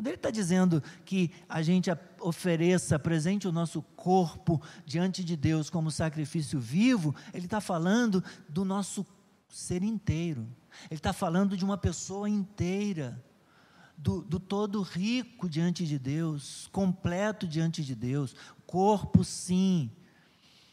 Quando 0.00 0.06
ele 0.06 0.16
está 0.16 0.30
dizendo 0.30 0.82
que 1.04 1.30
a 1.46 1.60
gente 1.60 1.90
ofereça, 2.20 2.96
apresente 2.96 3.46
o 3.46 3.52
nosso 3.52 3.82
corpo 3.82 4.58
diante 4.86 5.22
de 5.22 5.36
Deus 5.36 5.68
como 5.68 5.90
sacrifício 5.90 6.58
vivo, 6.58 7.14
ele 7.34 7.44
está 7.44 7.60
falando 7.60 8.24
do 8.48 8.64
nosso 8.64 9.04
ser 9.46 9.82
inteiro. 9.82 10.48
Ele 10.90 10.96
está 10.98 11.12
falando 11.12 11.54
de 11.54 11.66
uma 11.66 11.76
pessoa 11.76 12.30
inteira, 12.30 13.22
do, 13.94 14.22
do 14.22 14.40
todo 14.40 14.80
rico 14.80 15.50
diante 15.50 15.86
de 15.86 15.98
Deus, 15.98 16.66
completo 16.72 17.46
diante 17.46 17.84
de 17.84 17.94
Deus. 17.94 18.34
Corpo, 18.66 19.22
sim, 19.22 19.90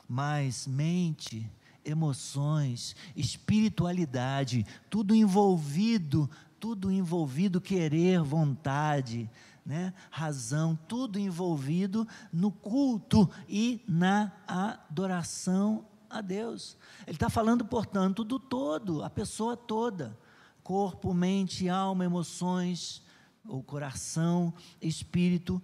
mas 0.07 0.65
mente, 0.65 1.51
emoções, 1.84 2.96
espiritualidade, 3.13 4.65
tudo 4.89 5.13
envolvido 5.13 6.29
tudo 6.59 6.91
envolvido, 6.91 7.61
querer, 7.61 8.21
vontade, 8.21 9.29
né? 9.65 9.93
razão, 10.09 10.77
tudo 10.87 11.19
envolvido 11.19 12.07
no 12.31 12.51
culto 12.51 13.29
e 13.47 13.83
na 13.87 14.31
adoração 14.47 15.85
a 16.09 16.21
Deus. 16.21 16.77
Ele 17.05 17.15
está 17.15 17.29
falando, 17.29 17.65
portanto, 17.65 18.23
do 18.23 18.39
todo, 18.39 19.03
a 19.03 19.09
pessoa 19.09 19.57
toda: 19.57 20.17
corpo, 20.63 21.13
mente, 21.13 21.67
alma, 21.67 22.05
emoções, 22.05 23.01
o 23.45 23.61
coração, 23.61 24.53
espírito, 24.81 25.61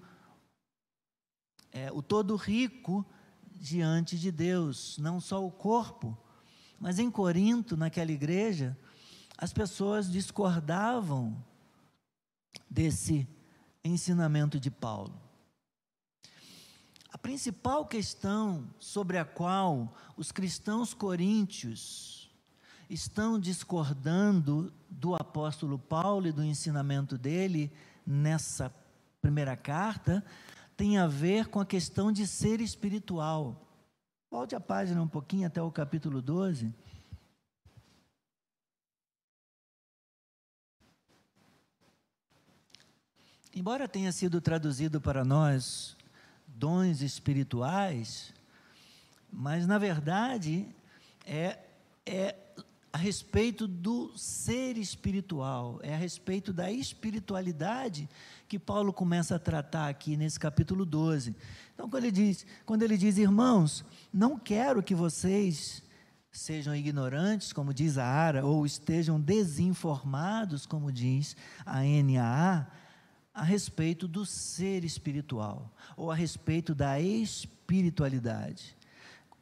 é, 1.71 1.91
o 1.91 2.01
todo 2.01 2.35
rico 2.35 3.05
diante 3.51 4.17
de 4.19 4.31
Deus, 4.31 4.97
não 4.97 5.19
só 5.19 5.45
o 5.45 5.51
corpo. 5.51 6.17
Mas 6.79 6.99
em 6.99 7.09
Corinto, 7.09 7.77
naquela 7.77 8.11
igreja, 8.11 8.77
as 9.37 9.51
pessoas 9.51 10.11
discordavam 10.11 11.35
desse 12.69 13.27
ensinamento 13.83 14.59
de 14.59 14.71
Paulo. 14.71 15.13
A 17.11 17.17
principal 17.17 17.85
questão 17.85 18.67
sobre 18.79 19.17
a 19.17 19.25
qual 19.25 19.93
os 20.17 20.31
cristãos 20.31 20.93
coríntios 20.93 22.31
estão 22.89 23.39
discordando 23.39 24.73
do 24.89 25.15
apóstolo 25.15 25.77
Paulo 25.77 26.27
e 26.27 26.31
do 26.31 26.43
ensinamento 26.43 27.17
dele 27.17 27.71
nessa 28.05 28.73
primeira 29.21 29.55
carta 29.55 30.23
tem 30.75 30.97
a 30.97 31.07
ver 31.07 31.47
com 31.47 31.59
a 31.59 31.65
questão 31.65 32.11
de 32.11 32.27
ser 32.27 32.59
espiritual. 32.59 33.63
Volte 34.29 34.55
a 34.55 34.59
página 34.59 35.01
um 35.01 35.07
pouquinho 35.07 35.47
até 35.47 35.61
o 35.61 35.71
capítulo 35.71 36.21
12. 36.21 36.73
Embora 43.55 43.87
tenha 43.87 44.11
sido 44.11 44.41
traduzido 44.41 44.99
para 44.99 45.23
nós 45.23 45.95
dons 46.47 47.01
espirituais, 47.01 48.33
mas 49.31 49.67
na 49.67 49.77
verdade 49.77 50.67
é, 51.23 51.59
é 52.03 52.35
a 52.91 52.97
respeito 52.97 53.67
do 53.67 54.11
ser 54.17 54.75
espiritual, 54.77 55.79
é 55.83 55.93
a 55.93 55.97
respeito 55.97 56.51
da 56.51 56.71
espiritualidade 56.71 58.09
que 58.47 58.57
Paulo 58.57 58.91
começa 58.91 59.35
a 59.35 59.39
tratar 59.39 59.87
aqui 59.87 60.17
nesse 60.17 60.39
capítulo 60.39 60.83
12. 60.83 61.35
Então, 61.75 61.87
quando 61.87 62.03
ele 62.03 62.11
diz, 62.11 62.47
quando 62.65 62.81
ele 62.81 62.97
diz 62.97 63.17
irmãos, 63.19 63.85
não 64.11 64.37
quero 64.37 64.81
que 64.81 64.95
vocês 64.95 65.83
sejam 66.31 66.75
ignorantes, 66.75 67.53
como 67.53 67.71
diz 67.71 67.99
a 67.99 68.05
Ara, 68.05 68.43
ou 68.43 68.65
estejam 68.65 69.21
desinformados, 69.21 70.65
como 70.65 70.91
diz 70.91 71.37
a 71.63 71.81
NAA, 71.83 72.67
a 73.33 73.43
respeito 73.43 74.07
do 74.07 74.25
ser 74.25 74.83
espiritual, 74.83 75.73
ou 75.97 76.11
a 76.11 76.15
respeito 76.15 76.75
da 76.75 76.99
espiritualidade. 76.99 78.77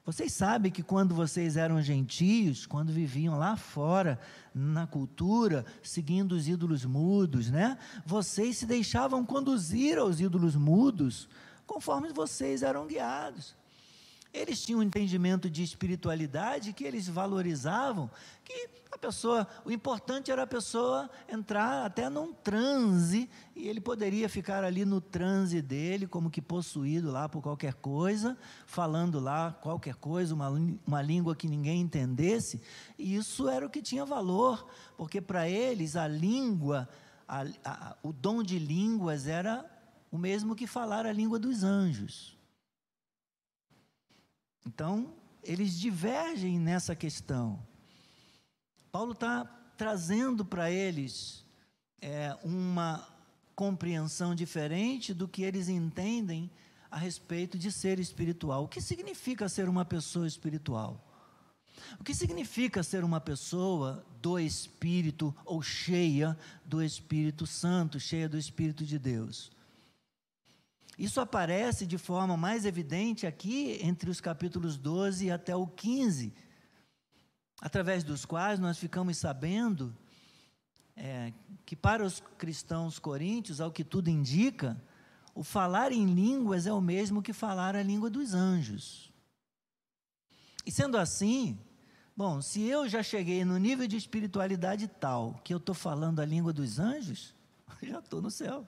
Vocês 0.03 0.33
sabem 0.33 0.71
que 0.71 0.81
quando 0.81 1.13
vocês 1.13 1.55
eram 1.55 1.81
gentios, 1.81 2.65
quando 2.65 2.91
viviam 2.91 3.37
lá 3.37 3.55
fora, 3.55 4.19
na 4.53 4.87
cultura, 4.87 5.63
seguindo 5.83 6.31
os 6.31 6.47
ídolos 6.47 6.85
mudos, 6.85 7.51
né? 7.51 7.77
Vocês 8.05 8.57
se 8.57 8.65
deixavam 8.65 9.23
conduzir 9.23 9.99
aos 9.99 10.19
ídolos 10.19 10.55
mudos, 10.55 11.29
conforme 11.67 12.11
vocês 12.11 12.63
eram 12.63 12.87
guiados. 12.87 13.55
Eles 14.33 14.63
tinham 14.63 14.79
um 14.79 14.83
entendimento 14.83 15.49
de 15.49 15.61
espiritualidade 15.61 16.71
que 16.71 16.85
eles 16.85 17.07
valorizavam, 17.07 18.09
que 18.45 18.69
a 18.89 18.97
pessoa, 18.97 19.45
o 19.65 19.71
importante 19.71 20.31
era 20.31 20.43
a 20.43 20.47
pessoa 20.47 21.09
entrar 21.27 21.85
até 21.85 22.09
num 22.09 22.31
transe, 22.31 23.29
e 23.53 23.67
ele 23.67 23.81
poderia 23.81 24.29
ficar 24.29 24.63
ali 24.63 24.85
no 24.85 25.01
transe 25.01 25.61
dele, 25.61 26.07
como 26.07 26.29
que 26.29 26.41
possuído 26.41 27.11
lá 27.11 27.27
por 27.27 27.41
qualquer 27.41 27.73
coisa, 27.73 28.37
falando 28.65 29.19
lá 29.19 29.51
qualquer 29.61 29.95
coisa, 29.95 30.33
uma, 30.33 30.49
uma 30.87 31.01
língua 31.01 31.35
que 31.35 31.47
ninguém 31.47 31.81
entendesse, 31.81 32.61
e 32.97 33.15
isso 33.15 33.49
era 33.49 33.65
o 33.65 33.69
que 33.69 33.81
tinha 33.81 34.05
valor, 34.05 34.65
porque 34.95 35.19
para 35.19 35.49
eles 35.49 35.97
a 35.97 36.07
língua, 36.07 36.87
a, 37.27 37.45
a, 37.65 37.97
o 38.01 38.13
dom 38.13 38.41
de 38.43 38.59
línguas 38.59 39.27
era 39.27 39.65
o 40.09 40.17
mesmo 40.17 40.55
que 40.55 40.67
falar 40.67 41.05
a 41.05 41.11
língua 41.11 41.37
dos 41.39 41.63
anjos. 41.63 42.40
Então, 44.65 45.13
eles 45.43 45.77
divergem 45.79 46.59
nessa 46.59 46.95
questão. 46.95 47.59
Paulo 48.91 49.13
está 49.13 49.45
trazendo 49.77 50.45
para 50.45 50.69
eles 50.69 51.43
é, 52.01 52.37
uma 52.43 53.07
compreensão 53.55 54.35
diferente 54.35 55.13
do 55.13 55.27
que 55.27 55.43
eles 55.43 55.69
entendem 55.69 56.49
a 56.89 56.97
respeito 56.97 57.57
de 57.57 57.71
ser 57.71 57.99
espiritual. 57.99 58.65
O 58.65 58.67
que 58.67 58.81
significa 58.81 59.47
ser 59.47 59.69
uma 59.69 59.85
pessoa 59.85 60.27
espiritual? 60.27 61.07
O 61.99 62.03
que 62.03 62.13
significa 62.13 62.83
ser 62.83 63.03
uma 63.03 63.19
pessoa 63.19 64.05
do 64.21 64.37
Espírito 64.37 65.35
ou 65.45 65.61
cheia 65.61 66.37
do 66.65 66.83
Espírito 66.83 67.47
Santo, 67.47 67.99
cheia 67.99 68.29
do 68.29 68.37
Espírito 68.37 68.85
de 68.85 68.99
Deus? 68.99 69.51
Isso 71.01 71.19
aparece 71.19 71.87
de 71.87 71.97
forma 71.97 72.37
mais 72.37 72.63
evidente 72.63 73.25
aqui 73.25 73.79
entre 73.81 74.07
os 74.07 74.21
capítulos 74.21 74.77
12 74.77 75.31
até 75.31 75.55
o 75.55 75.65
15, 75.65 76.31
através 77.59 78.03
dos 78.03 78.23
quais 78.23 78.59
nós 78.59 78.77
ficamos 78.77 79.17
sabendo 79.17 79.97
é, 80.95 81.33
que 81.65 81.75
para 81.75 82.05
os 82.05 82.19
cristãos 82.37 82.99
coríntios, 82.99 83.59
ao 83.59 83.71
que 83.71 83.83
tudo 83.83 84.11
indica, 84.11 84.79
o 85.33 85.43
falar 85.43 85.91
em 85.91 86.05
línguas 86.05 86.67
é 86.67 86.71
o 86.71 86.79
mesmo 86.79 87.23
que 87.23 87.33
falar 87.33 87.75
a 87.75 87.81
língua 87.81 88.07
dos 88.07 88.35
anjos. 88.35 89.11
E 90.63 90.71
sendo 90.71 90.99
assim, 90.99 91.57
bom, 92.15 92.43
se 92.43 92.61
eu 92.61 92.87
já 92.87 93.01
cheguei 93.01 93.43
no 93.43 93.57
nível 93.57 93.87
de 93.87 93.97
espiritualidade 93.97 94.87
tal 94.87 95.41
que 95.43 95.51
eu 95.51 95.57
estou 95.57 95.73
falando 95.73 96.19
a 96.19 96.25
língua 96.27 96.53
dos 96.53 96.77
anjos, 96.77 97.33
já 97.81 97.97
estou 97.97 98.21
no 98.21 98.29
céu. 98.29 98.67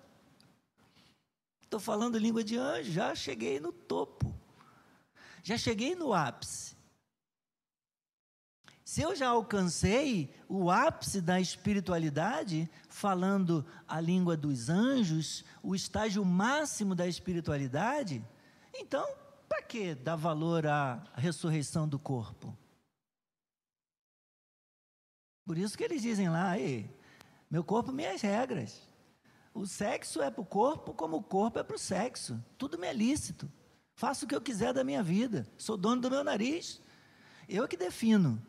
Estou 1.73 1.81
falando 1.81 2.19
língua 2.19 2.43
de 2.43 2.55
anjo, 2.55 2.91
já 2.91 3.15
cheguei 3.15 3.59
no 3.59 3.71
topo. 3.71 4.31
Já 5.41 5.57
cheguei 5.57 5.95
no 5.95 6.13
ápice. 6.13 6.77
Se 8.85 9.01
eu 9.01 9.15
já 9.15 9.29
alcancei 9.29 10.31
o 10.47 10.69
ápice 10.69 11.19
da 11.19 11.41
espiritualidade, 11.41 12.69
falando 12.87 13.65
a 13.87 13.99
língua 13.99 14.37
dos 14.37 14.69
anjos, 14.69 15.43
o 15.63 15.73
estágio 15.73 16.23
máximo 16.23 16.93
da 16.93 17.07
espiritualidade, 17.07 18.23
então, 18.71 19.11
para 19.49 19.63
que 19.63 19.95
dar 19.95 20.15
valor 20.15 20.67
à 20.67 21.03
ressurreição 21.15 21.89
do 21.89 21.97
corpo? 21.97 22.55
Por 25.43 25.57
isso 25.57 25.75
que 25.75 25.83
eles 25.83 26.03
dizem 26.03 26.29
lá, 26.29 26.51
meu 27.49 27.63
corpo, 27.63 27.91
minhas 27.91 28.21
regras. 28.21 28.92
O 29.53 29.67
sexo 29.67 30.21
é 30.21 30.31
para 30.31 30.41
o 30.41 30.45
corpo 30.45 30.93
como 30.93 31.17
o 31.17 31.23
corpo 31.23 31.59
é 31.59 31.63
para 31.63 31.75
o 31.75 31.79
sexo. 31.79 32.43
Tudo 32.57 32.77
me 32.77 32.87
é 32.87 32.93
lícito. 32.93 33.51
Faço 33.95 34.25
o 34.25 34.27
que 34.27 34.35
eu 34.35 34.41
quiser 34.41 34.73
da 34.73 34.83
minha 34.83 35.03
vida. 35.03 35.47
Sou 35.57 35.77
dono 35.77 36.01
do 36.01 36.09
meu 36.09 36.23
nariz. 36.23 36.81
Eu 37.47 37.67
que 37.67 37.77
defino 37.77 38.41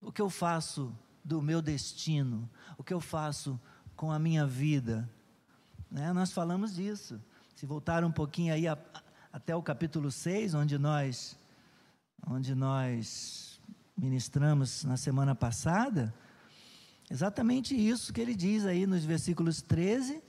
o 0.00 0.12
que 0.12 0.22
eu 0.22 0.30
faço 0.30 0.96
do 1.24 1.42
meu 1.42 1.60
destino, 1.60 2.48
o 2.76 2.84
que 2.84 2.94
eu 2.94 3.00
faço 3.00 3.60
com 3.96 4.12
a 4.12 4.18
minha 4.18 4.46
vida. 4.46 5.10
Né? 5.90 6.12
Nós 6.12 6.32
falamos 6.32 6.76
disso. 6.76 7.20
Se 7.54 7.66
voltar 7.66 8.04
um 8.04 8.12
pouquinho 8.12 8.54
aí 8.54 8.68
a, 8.68 8.78
até 9.32 9.56
o 9.56 9.62
capítulo 9.62 10.10
6, 10.10 10.54
onde 10.54 10.78
nós, 10.78 11.36
onde 12.24 12.54
nós 12.54 13.60
ministramos 13.96 14.84
na 14.84 14.96
semana 14.96 15.34
passada, 15.34 16.14
exatamente 17.10 17.74
isso 17.74 18.12
que 18.12 18.20
ele 18.20 18.34
diz 18.34 18.64
aí 18.64 18.86
nos 18.86 19.04
versículos 19.04 19.62
13. 19.62 20.22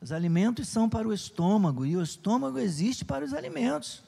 Os 0.00 0.12
alimentos 0.12 0.68
são 0.68 0.88
para 0.88 1.08
o 1.08 1.12
estômago 1.12 1.86
e 1.86 1.96
o 1.96 2.02
estômago 2.02 2.58
existe 2.58 3.04
para 3.04 3.24
os 3.24 3.32
alimentos. 3.32 4.02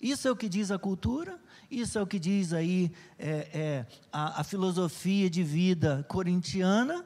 Isso 0.00 0.28
é 0.28 0.30
o 0.30 0.36
que 0.36 0.48
diz 0.48 0.70
a 0.70 0.78
cultura, 0.78 1.38
isso 1.70 1.98
é 1.98 2.02
o 2.02 2.06
que 2.06 2.18
diz 2.18 2.52
aí 2.52 2.92
é, 3.18 3.48
é, 3.52 3.86
a, 4.12 4.40
a 4.40 4.44
filosofia 4.44 5.28
de 5.28 5.42
vida 5.42 6.04
corintiana. 6.08 7.04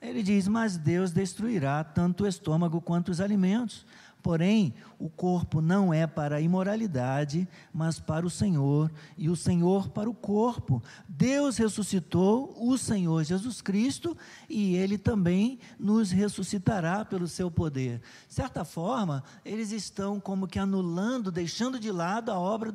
Ele 0.00 0.22
diz: 0.22 0.46
Mas 0.46 0.76
Deus 0.76 1.12
destruirá 1.12 1.82
tanto 1.82 2.24
o 2.24 2.26
estômago 2.26 2.80
quanto 2.80 3.10
os 3.10 3.20
alimentos. 3.20 3.86
Porém, 4.22 4.74
o 4.98 5.08
corpo 5.08 5.60
não 5.60 5.92
é 5.92 6.06
para 6.06 6.36
a 6.36 6.40
imoralidade, 6.40 7.48
mas 7.72 7.98
para 7.98 8.26
o 8.26 8.30
Senhor, 8.30 8.90
e 9.16 9.28
o 9.28 9.36
Senhor 9.36 9.88
para 9.88 10.10
o 10.10 10.14
corpo. 10.14 10.82
Deus 11.08 11.56
ressuscitou 11.56 12.54
o 12.58 12.76
Senhor 12.76 13.24
Jesus 13.24 13.62
Cristo 13.62 14.16
e 14.48 14.74
ele 14.76 14.98
também 14.98 15.58
nos 15.78 16.10
ressuscitará 16.10 17.04
pelo 17.04 17.26
seu 17.26 17.50
poder. 17.50 18.00
De 18.28 18.34
certa 18.34 18.64
forma, 18.64 19.24
eles 19.44 19.72
estão 19.72 20.20
como 20.20 20.46
que 20.46 20.58
anulando, 20.58 21.30
deixando 21.32 21.78
de 21.78 21.90
lado 21.90 22.30
a 22.30 22.38
obra 22.38 22.74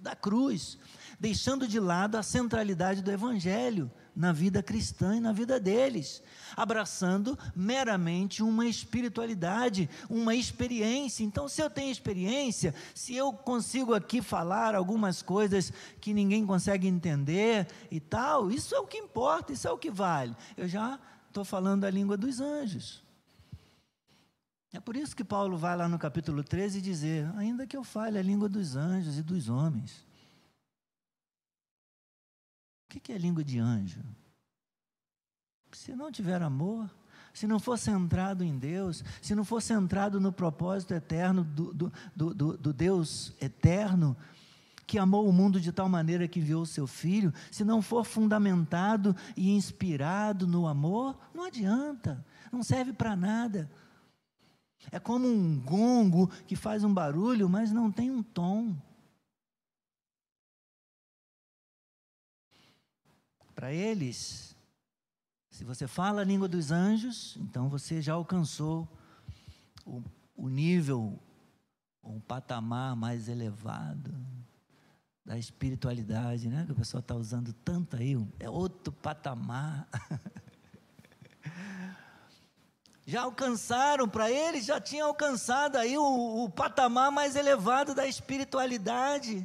da 0.00 0.14
cruz, 0.14 0.78
deixando 1.20 1.66
de 1.68 1.78
lado 1.78 2.16
a 2.16 2.22
centralidade 2.22 3.02
do 3.02 3.10
evangelho 3.10 3.90
na 4.14 4.32
vida 4.32 4.62
cristã 4.62 5.16
e 5.16 5.20
na 5.20 5.32
vida 5.32 5.60
deles, 5.60 6.22
abraçando 6.56 7.38
meramente 7.54 8.42
uma 8.42 8.66
espiritualidade, 8.66 9.88
uma 10.08 10.34
experiência. 10.34 11.24
Então, 11.24 11.48
se 11.48 11.62
eu 11.62 11.70
tenho 11.70 11.90
experiência, 11.90 12.74
se 12.94 13.14
eu 13.14 13.32
consigo 13.32 13.94
aqui 13.94 14.20
falar 14.20 14.74
algumas 14.74 15.22
coisas 15.22 15.72
que 16.00 16.12
ninguém 16.12 16.44
consegue 16.44 16.88
entender 16.88 17.66
e 17.90 18.00
tal, 18.00 18.50
isso 18.50 18.74
é 18.74 18.80
o 18.80 18.86
que 18.86 18.98
importa, 18.98 19.52
isso 19.52 19.68
é 19.68 19.70
o 19.70 19.78
que 19.78 19.90
vale. 19.90 20.36
Eu 20.56 20.66
já 20.66 20.98
estou 21.28 21.44
falando 21.44 21.84
a 21.84 21.90
língua 21.90 22.16
dos 22.16 22.40
anjos. 22.40 23.02
É 24.72 24.80
por 24.80 24.96
isso 24.96 25.16
que 25.16 25.24
Paulo 25.24 25.56
vai 25.56 25.76
lá 25.76 25.88
no 25.88 25.98
capítulo 25.98 26.44
13 26.44 26.80
dizer: 26.80 27.30
ainda 27.36 27.66
que 27.66 27.76
eu 27.76 27.82
fale 27.82 28.18
a 28.18 28.22
língua 28.22 28.48
dos 28.48 28.76
anjos 28.76 29.18
e 29.18 29.22
dos 29.22 29.48
homens, 29.48 30.04
o 32.88 33.00
que 33.00 33.12
é 33.12 33.18
língua 33.18 33.44
de 33.44 33.58
anjo? 33.58 34.00
Se 35.72 35.94
não 35.94 36.10
tiver 36.10 36.40
amor, 36.40 36.90
se 37.34 37.46
não 37.46 37.58
for 37.58 37.78
centrado 37.78 38.42
em 38.42 38.58
Deus, 38.58 39.04
se 39.20 39.34
não 39.34 39.44
for 39.44 39.60
centrado 39.60 40.18
no 40.18 40.32
propósito 40.32 40.94
eterno 40.94 41.44
do, 41.44 41.74
do, 41.74 41.92
do, 42.16 42.56
do, 42.56 42.72
Deus 42.72 43.34
eterno, 43.40 44.16
que 44.86 44.98
amou 44.98 45.28
o 45.28 45.32
mundo 45.32 45.60
de 45.60 45.70
tal 45.70 45.88
maneira 45.88 46.26
que 46.26 46.40
enviou 46.40 46.62
o 46.62 46.66
seu 46.66 46.86
filho, 46.86 47.32
se 47.50 47.62
não 47.62 47.82
for 47.82 48.04
fundamentado 48.04 49.14
e 49.36 49.50
inspirado 49.50 50.46
no 50.46 50.66
amor, 50.66 51.18
não 51.34 51.44
adianta, 51.44 52.24
não 52.50 52.62
serve 52.62 52.94
para 52.94 53.14
nada. 53.14 53.70
É 54.90 54.98
como 54.98 55.28
um 55.28 55.60
gongo 55.60 56.28
que 56.46 56.56
faz 56.56 56.82
um 56.82 56.92
barulho, 56.92 57.48
mas 57.48 57.70
não 57.70 57.90
tem 57.90 58.10
um 58.10 58.22
tom. 58.22 58.74
Para 63.58 63.72
eles, 63.72 64.56
se 65.50 65.64
você 65.64 65.88
fala 65.88 66.20
a 66.20 66.24
língua 66.24 66.46
dos 66.46 66.70
anjos, 66.70 67.36
então 67.40 67.68
você 67.68 68.00
já 68.00 68.14
alcançou 68.14 68.88
o, 69.84 70.00
o 70.36 70.48
nível, 70.48 71.18
um 72.00 72.20
patamar 72.20 72.94
mais 72.94 73.28
elevado 73.28 74.14
da 75.24 75.36
espiritualidade, 75.36 76.48
né? 76.48 76.66
Que 76.66 76.70
o 76.70 76.76
pessoal 76.76 77.00
está 77.00 77.16
usando 77.16 77.52
tanto 77.52 77.96
aí, 77.96 78.16
é 78.38 78.48
outro 78.48 78.92
patamar. 78.92 79.88
já 83.04 83.22
alcançaram, 83.22 84.08
para 84.08 84.30
eles 84.30 84.66
já 84.66 84.80
tinham 84.80 85.08
alcançado 85.08 85.74
aí 85.74 85.98
o, 85.98 86.44
o 86.44 86.48
patamar 86.48 87.10
mais 87.10 87.34
elevado 87.34 87.92
da 87.92 88.06
espiritualidade 88.06 89.44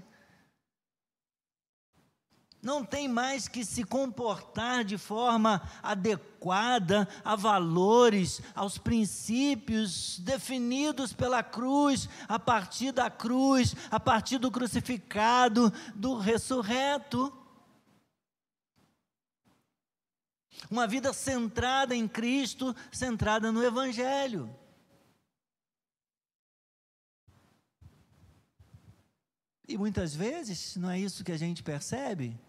não 2.63 2.83
tem 2.85 3.09
mais 3.09 3.49
que 3.49 3.65
se 3.65 3.83
comportar 3.83 4.85
de 4.85 4.97
forma 4.97 5.61
adequada 5.83 7.07
a 7.23 7.35
valores, 7.35 8.41
aos 8.55 8.77
princípios 8.77 10.17
definidos 10.19 11.11
pela 11.11 11.43
cruz, 11.43 12.07
a 12.25 12.39
partir 12.39 12.93
da 12.93 13.11
cruz, 13.11 13.75
a 13.91 13.99
partir 13.99 14.37
do 14.37 14.49
crucificado, 14.49 15.73
do 15.93 16.17
ressurreto. 16.17 17.37
Uma 20.71 20.87
vida 20.87 21.11
centrada 21.11 21.93
em 21.93 22.07
Cristo, 22.07 22.73
centrada 22.93 23.51
no 23.51 23.61
Evangelho. 23.61 24.49
E 29.67 29.77
muitas 29.77 30.15
vezes, 30.15 30.77
não 30.77 30.89
é 30.89 30.97
isso 30.97 31.25
que 31.25 31.31
a 31.31 31.37
gente 31.37 31.61
percebe? 31.61 32.39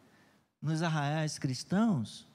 Nos 0.65 0.83
arraiais 0.83 1.39
cristãos, 1.39 2.27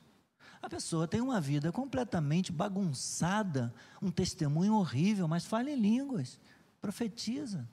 a 0.62 0.70
pessoa 0.70 1.08
tem 1.08 1.20
uma 1.20 1.42
vida 1.42 1.72
completamente 1.72 2.52
bagunçada, 2.52 3.74
um 4.00 4.12
testemunho 4.12 4.76
horrível, 4.76 5.28
mas 5.28 5.46
fala 5.46 5.72
em 5.72 5.76
línguas, 5.76 6.40
profetiza. 6.80 7.68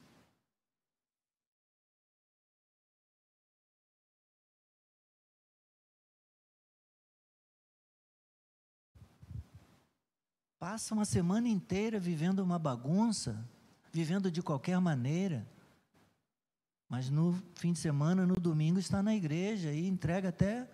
Passa 10.59 10.95
uma 10.95 11.05
semana 11.05 11.49
inteira 11.49 12.01
vivendo 12.01 12.39
uma 12.39 12.59
bagunça, 12.59 13.47
vivendo 13.93 14.31
de 14.31 14.43
qualquer 14.43 14.81
maneira. 14.81 15.47
Mas 16.89 17.11
no 17.11 17.33
fim 17.55 17.73
de 17.73 17.79
semana, 17.79 18.25
no 18.25 18.37
domingo, 18.37 18.79
está 18.79 19.03
na 19.03 19.15
igreja 19.15 19.73
e 19.73 19.87
entrega 19.87 20.29
até 20.29 20.71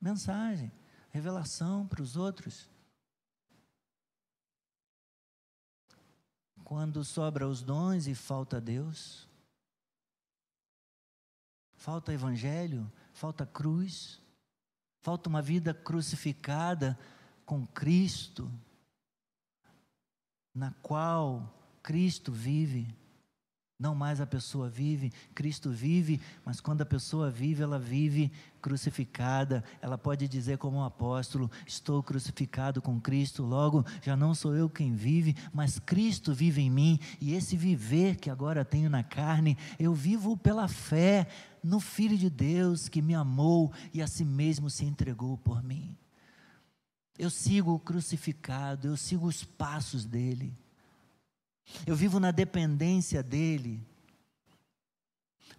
mensagem, 0.00 0.72
revelação 1.10 1.86
para 1.86 2.02
os 2.02 2.16
outros. 2.16 2.68
Quando 6.64 7.04
sobra 7.04 7.46
os 7.48 7.62
dons 7.62 8.06
e 8.06 8.14
falta 8.14 8.60
Deus, 8.60 9.28
falta 11.74 12.12
evangelho, 12.12 12.90
falta 13.12 13.44
cruz, 13.44 14.20
falta 15.00 15.28
uma 15.28 15.42
vida 15.42 15.74
crucificada 15.74 16.98
com 17.44 17.66
Cristo, 17.66 18.50
na 20.54 20.72
qual 20.74 21.52
Cristo 21.82 22.30
vive. 22.32 22.86
Não 23.80 23.94
mais 23.94 24.20
a 24.20 24.26
pessoa 24.26 24.68
vive, 24.68 25.10
Cristo 25.34 25.70
vive, 25.70 26.20
mas 26.44 26.60
quando 26.60 26.82
a 26.82 26.86
pessoa 26.86 27.30
vive, 27.30 27.62
ela 27.62 27.78
vive 27.78 28.30
crucificada. 28.60 29.64
Ela 29.80 29.96
pode 29.96 30.28
dizer, 30.28 30.58
como 30.58 30.76
um 30.76 30.84
apóstolo: 30.84 31.50
Estou 31.66 32.02
crucificado 32.02 32.82
com 32.82 33.00
Cristo, 33.00 33.42
logo 33.42 33.82
já 34.02 34.14
não 34.14 34.34
sou 34.34 34.54
eu 34.54 34.68
quem 34.68 34.94
vive, 34.94 35.34
mas 35.50 35.78
Cristo 35.78 36.34
vive 36.34 36.60
em 36.60 36.68
mim. 36.68 37.00
E 37.22 37.32
esse 37.32 37.56
viver 37.56 38.16
que 38.16 38.28
agora 38.28 38.66
tenho 38.66 38.90
na 38.90 39.02
carne, 39.02 39.56
eu 39.78 39.94
vivo 39.94 40.36
pela 40.36 40.68
fé 40.68 41.26
no 41.64 41.80
Filho 41.80 42.18
de 42.18 42.28
Deus 42.28 42.86
que 42.86 43.00
me 43.00 43.14
amou 43.14 43.72
e 43.94 44.02
a 44.02 44.06
si 44.06 44.26
mesmo 44.26 44.68
se 44.68 44.84
entregou 44.84 45.38
por 45.38 45.62
mim. 45.62 45.96
Eu 47.18 47.30
sigo 47.30 47.78
crucificado, 47.78 48.88
eu 48.88 48.96
sigo 48.98 49.26
os 49.26 49.42
passos 49.42 50.04
dele. 50.04 50.54
Eu 51.86 51.94
vivo 51.96 52.20
na 52.20 52.30
dependência 52.30 53.22
dEle. 53.22 53.80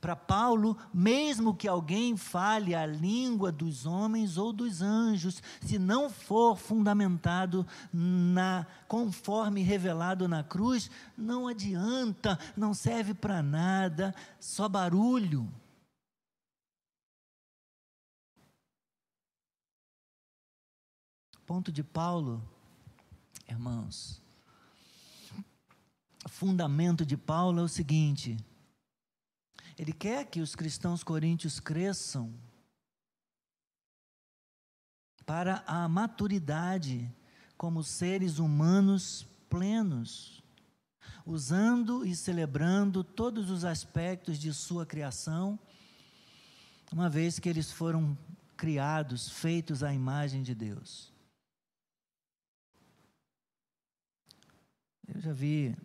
Para 0.02 0.16
Paulo, 0.16 0.76
mesmo 0.92 1.56
que 1.56 1.68
alguém 1.68 2.18
fale 2.18 2.74
a 2.74 2.88
língua 2.88 3.52
dos 3.52 3.86
homens 3.86 4.36
ou 4.36 4.52
dos 4.52 4.82
anjos, 4.82 5.44
se 5.62 5.78
não 5.78 6.10
for 6.10 6.58
fundamentado 6.58 7.68
na 7.94 8.66
conforme 8.88 9.62
revelado 9.62 10.28
na 10.28 10.44
cruz, 10.44 10.90
não 11.16 11.48
adianta, 11.48 12.40
não 12.58 12.74
serve 12.74 13.14
para 13.14 13.44
nada, 13.44 14.16
só 14.40 14.68
barulho. 14.68 15.48
Ponto 21.46 21.72
de 21.72 21.84
Paulo, 21.84 22.42
irmãos. 23.48 24.21
Fundamento 26.28 27.06
de 27.06 27.18
Paulo 27.18 27.60
é 27.60 27.64
o 27.64 27.68
seguinte: 27.68 28.38
ele 29.78 29.92
quer 29.92 30.26
que 30.26 30.40
os 30.40 30.56
cristãos 30.56 31.04
coríntios 31.04 31.60
cresçam 31.60 32.34
para 35.26 35.64
a 35.66 35.88
maturidade 35.88 37.12
como 37.58 37.84
seres 37.84 38.38
humanos 38.38 39.28
plenos, 39.50 40.44
usando 41.26 42.06
e 42.06 42.16
celebrando 42.16 43.04
todos 43.04 43.50
os 43.50 43.66
aspectos 43.66 44.38
de 44.38 44.54
sua 44.54 44.86
criação, 44.86 45.60
uma 46.92 47.10
vez 47.10 47.40
que 47.40 47.50
eles 47.50 47.72
foram 47.72 48.18
criados, 48.56 49.30
feitos 49.30 49.82
à 49.82 49.94
imagem 49.94 50.44
de 50.44 50.54
Deus. 50.54 51.12
Eu 55.08 55.20
já 55.20 55.34
vi 55.34 55.76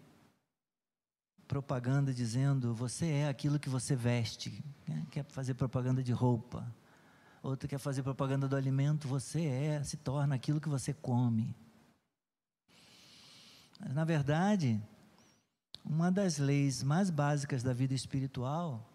propaganda 1.46 2.12
dizendo 2.12 2.74
você 2.74 3.06
é 3.06 3.28
aquilo 3.28 3.58
que 3.58 3.68
você 3.68 3.94
veste. 3.94 4.62
Né? 4.86 5.06
Quer 5.10 5.24
fazer 5.24 5.54
propaganda 5.54 6.02
de 6.02 6.12
roupa. 6.12 6.66
Outro 7.42 7.68
quer 7.68 7.78
fazer 7.78 8.02
propaganda 8.02 8.48
do 8.48 8.56
alimento, 8.56 9.06
você 9.06 9.44
é, 9.44 9.82
se 9.84 9.96
torna 9.96 10.34
aquilo 10.34 10.60
que 10.60 10.68
você 10.68 10.92
come. 10.92 11.54
Mas, 13.78 13.94
na 13.94 14.04
verdade, 14.04 14.82
uma 15.84 16.10
das 16.10 16.38
leis 16.38 16.82
mais 16.82 17.10
básicas 17.10 17.62
da 17.62 17.72
vida 17.72 17.94
espiritual 17.94 18.90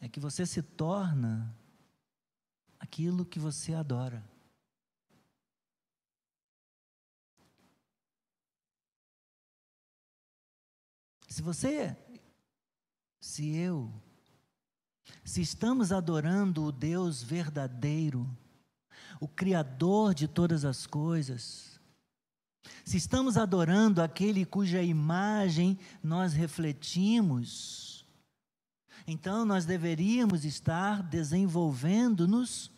é 0.00 0.08
que 0.08 0.20
você 0.20 0.46
se 0.46 0.62
torna 0.62 1.52
aquilo 2.78 3.24
que 3.24 3.40
você 3.40 3.74
adora. 3.74 4.24
Se 11.40 11.42
você, 11.42 11.96
se 13.18 13.56
eu, 13.56 13.90
se 15.24 15.40
estamos 15.40 15.90
adorando 15.90 16.64
o 16.64 16.70
Deus 16.70 17.22
verdadeiro, 17.22 18.28
o 19.18 19.26
Criador 19.26 20.12
de 20.12 20.28
todas 20.28 20.66
as 20.66 20.86
coisas, 20.86 21.80
se 22.84 22.98
estamos 22.98 23.38
adorando 23.38 24.02
aquele 24.02 24.44
cuja 24.44 24.82
imagem 24.82 25.78
nós 26.02 26.34
refletimos, 26.34 28.04
então 29.06 29.46
nós 29.46 29.64
deveríamos 29.64 30.44
estar 30.44 31.02
desenvolvendo-nos 31.02 32.70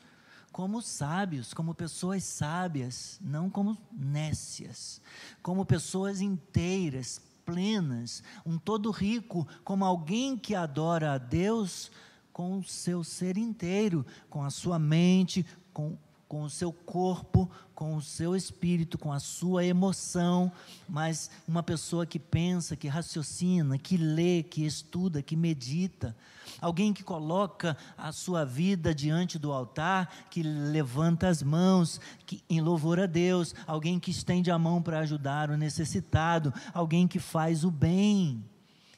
como 0.53 0.81
sábios, 0.81 1.53
como 1.53 1.75
pessoas 1.75 2.23
sábias, 2.23 3.19
não 3.21 3.51
como 3.51 3.77
nécias, 3.91 5.03
como 5.43 5.67
pessoas 5.67 6.21
inteiras, 6.21 7.21
plenas, 7.45 8.23
um 8.45 8.59
todo 8.59 8.91
rico, 8.91 9.47
como 9.65 9.85
alguém 9.85 10.37
que 10.37 10.55
adora 10.55 11.13
a 11.13 11.19
Deus 11.19 11.91
com 12.33 12.59
o 12.59 12.65
seu 12.65 13.05
ser 13.05 13.37
inteiro, 13.37 14.07
com 14.31 14.43
a 14.43 14.51
sua 14.51 14.79
mente, 14.79 15.45
com 15.73 15.97
com 16.33 16.45
o 16.45 16.49
seu 16.49 16.73
corpo, 16.73 17.47
com 17.75 17.95
o 17.95 18.01
seu 18.01 18.35
espírito, 18.35 18.97
com 18.97 19.13
a 19.13 19.21
sua 19.21 19.67
emoção, 19.67 20.51
mas 20.89 21.31
uma 21.47 21.63
pessoa 21.63 22.07
que 22.07 22.19
pensa, 22.19 22.75
que 22.75 22.89
raciocina, 22.89 23.77
que 23.77 23.99
lê, 23.99 24.43
que 24.43 24.65
estuda, 24.65 25.21
que 25.21 25.37
medita. 25.37 26.17
Alguém 26.59 26.95
que 26.95 27.05
coloca 27.05 27.77
a 27.99 28.13
sua 28.13 28.47
vida 28.47 28.95
diante 28.95 29.39
do 29.39 29.53
altar, 29.53 30.11
que 30.31 30.43
levanta 30.43 31.29
as 31.29 31.43
mãos 31.43 32.01
que, 32.25 32.43
em 32.49 32.63
louvor 32.63 32.99
a 32.99 33.05
Deus. 33.05 33.55
Alguém 33.67 34.01
que 34.01 34.11
estende 34.11 34.51
a 34.51 34.59
mão 34.59 34.81
para 34.81 35.01
ajudar 35.01 35.51
o 35.51 35.57
necessitado. 35.59 36.51
Alguém 36.73 37.07
que 37.07 37.19
faz 37.19 37.63
o 37.63 37.71
bem, 37.71 38.43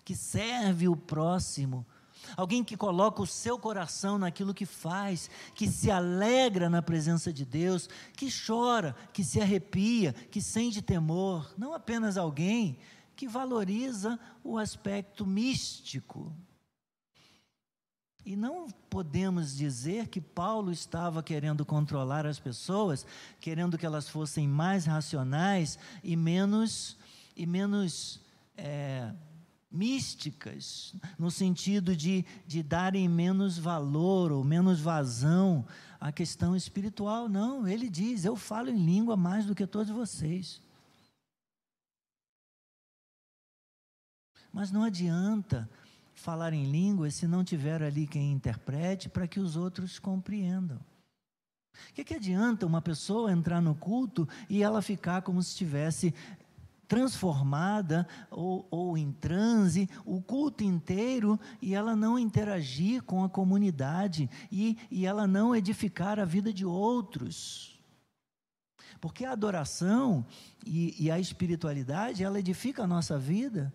que 0.05 0.15
serve 0.15 0.87
o 0.87 0.95
próximo 0.95 1.85
alguém 2.37 2.65
que 2.65 2.77
coloca 2.77 3.23
o 3.23 3.27
seu 3.27 3.59
coração 3.59 4.19
naquilo 4.19 4.55
que 4.55 4.67
faz, 4.67 5.31
que 5.55 5.69
se 5.69 5.91
alegra 5.91 6.69
na 6.69 6.83
presença 6.83 7.33
de 7.33 7.45
Deus, 7.45 7.89
que 8.17 8.29
chora, 8.31 8.95
que 9.13 9.25
se 9.25 9.41
arrepia, 9.41 10.13
que 10.13 10.41
sente 10.41 10.83
temor, 10.83 11.53
não 11.57 11.75
apenas 11.75 12.17
alguém 12.17 12.79
que 13.17 13.29
valoriza 13.29 14.19
o 14.43 14.59
aspecto 14.59 15.27
místico. 15.27 16.33
E 18.25 18.37
não 18.37 18.69
podemos 18.89 19.55
dizer 19.55 20.09
que 20.09 20.21
Paulo 20.21 20.73
estava 20.73 21.23
querendo 21.23 21.65
controlar 21.65 22.27
as 22.27 22.41
pessoas, 22.41 23.07
querendo 23.39 23.77
que 23.77 23.85
elas 23.85 24.09
fossem 24.09 24.49
mais 24.49 24.87
racionais 24.87 25.79
e 26.03 26.17
menos 26.17 26.97
e 27.37 27.47
menos 27.47 28.21
é, 28.57 29.13
místicas, 29.75 30.95
no 31.19 31.31
sentido 31.31 31.97
de, 31.97 32.25
de 32.47 32.63
darem 32.63 33.09
menos 33.09 33.59
valor 33.59 34.31
ou 34.31 34.45
menos 34.45 34.81
vazão 34.81 35.67
à 36.01 36.13
questão 36.13 36.55
espiritual. 36.55 37.29
Não, 37.29 37.67
ele 37.67 37.91
diz: 37.91 38.25
Eu 38.25 38.37
falo 38.37 38.71
em 38.71 38.85
língua 38.85 39.17
mais 39.17 39.45
do 39.45 39.55
que 39.55 39.67
todos 39.67 39.93
vocês. 39.93 40.63
Mas 44.53 44.71
não 44.71 44.85
adianta 44.85 45.69
falar 46.15 46.53
em 46.53 46.71
línguas 46.71 47.17
se 47.17 47.27
não 47.27 47.43
tiver 47.43 47.83
ali 47.83 48.07
quem 48.07 48.33
interprete 48.33 49.09
para 49.09 49.27
que 49.27 49.41
os 49.41 49.57
outros 49.57 49.99
compreendam. 49.99 50.79
O 51.91 51.95
que, 51.95 52.05
que 52.05 52.15
adianta 52.15 52.65
uma 52.65 52.81
pessoa 52.81 53.33
entrar 53.33 53.61
no 53.61 53.75
culto 53.75 54.29
e 54.49 54.63
ela 54.63 54.81
ficar 54.81 55.23
como 55.23 55.43
se 55.43 55.51
estivesse 55.51 56.15
transformada 56.89 58.07
ou, 58.31 58.67
ou 58.71 58.99
em 58.99 59.13
transe 59.13 59.89
o 60.05 60.21
culto 60.21 60.63
inteiro 60.63 61.39
e 61.61 61.75
ela 61.75 61.97
não 61.97 62.19
interagir 62.19 63.03
com 63.03 63.25
a 63.25 63.29
comunidade 63.29 64.29
e, 64.51 64.77
e 64.91 65.07
ela 65.07 65.27
não 65.27 65.55
edificar 65.55 66.19
a 66.19 66.25
vida 66.25 66.53
de 66.53 66.65
outros. 66.65 67.81
Porque 69.01 69.25
a 69.25 69.33
adoração 69.33 70.25
e, 70.65 70.95
e 70.99 71.11
a 71.11 71.19
espiritualidade, 71.19 72.25
ela 72.25 72.39
edifica 72.39 72.85
a 72.85 72.87
nossa 72.87 73.19
vida, 73.19 73.73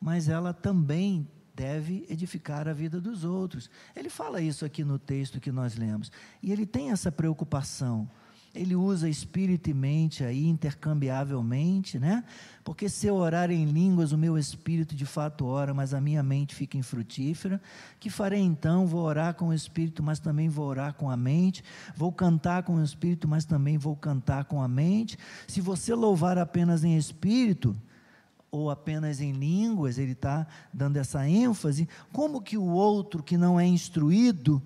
mas 0.00 0.28
ela 0.28 0.52
também 0.52 1.28
deve 1.54 2.06
edificar 2.08 2.66
a 2.66 2.72
vida 2.72 3.00
dos 3.00 3.24
outros. 3.24 3.70
Ele 3.94 4.08
fala 4.08 4.40
isso 4.40 4.64
aqui 4.64 4.82
no 4.82 4.98
texto 4.98 5.40
que 5.40 5.52
nós 5.52 5.76
lemos. 5.76 6.10
E 6.42 6.50
ele 6.50 6.66
tem 6.66 6.90
essa 6.90 7.12
preocupação 7.12 8.10
ele 8.54 8.76
usa 8.76 9.08
espírito 9.08 9.70
e 9.70 9.74
mente 9.74 10.22
aí 10.22 10.46
intercambiavelmente, 10.46 11.98
né? 11.98 12.22
Porque 12.62 12.86
se 12.86 13.06
eu 13.06 13.14
orar 13.14 13.50
em 13.50 13.64
línguas, 13.64 14.12
o 14.12 14.18
meu 14.18 14.36
espírito 14.36 14.94
de 14.94 15.06
fato 15.06 15.46
ora, 15.46 15.72
mas 15.72 15.94
a 15.94 16.00
minha 16.00 16.22
mente 16.22 16.54
fica 16.54 16.76
infrutífera. 16.76 17.60
Que 17.98 18.10
farei 18.10 18.40
então? 18.40 18.86
Vou 18.86 19.02
orar 19.02 19.34
com 19.34 19.48
o 19.48 19.54
espírito, 19.54 20.02
mas 20.02 20.18
também 20.18 20.50
vou 20.50 20.66
orar 20.66 20.92
com 20.92 21.10
a 21.10 21.16
mente. 21.16 21.64
Vou 21.96 22.12
cantar 22.12 22.62
com 22.62 22.74
o 22.74 22.84
espírito, 22.84 23.26
mas 23.26 23.46
também 23.46 23.78
vou 23.78 23.96
cantar 23.96 24.44
com 24.44 24.60
a 24.60 24.68
mente. 24.68 25.18
Se 25.48 25.62
você 25.62 25.94
louvar 25.94 26.36
apenas 26.36 26.84
em 26.84 26.96
espírito, 26.96 27.74
ou 28.50 28.70
apenas 28.70 29.18
em 29.18 29.32
línguas, 29.32 29.96
ele 29.96 30.12
está 30.12 30.46
dando 30.70 30.98
essa 30.98 31.26
ênfase, 31.26 31.88
como 32.12 32.42
que 32.42 32.58
o 32.58 32.66
outro 32.66 33.22
que 33.22 33.38
não 33.38 33.58
é 33.58 33.66
instruído 33.66 34.62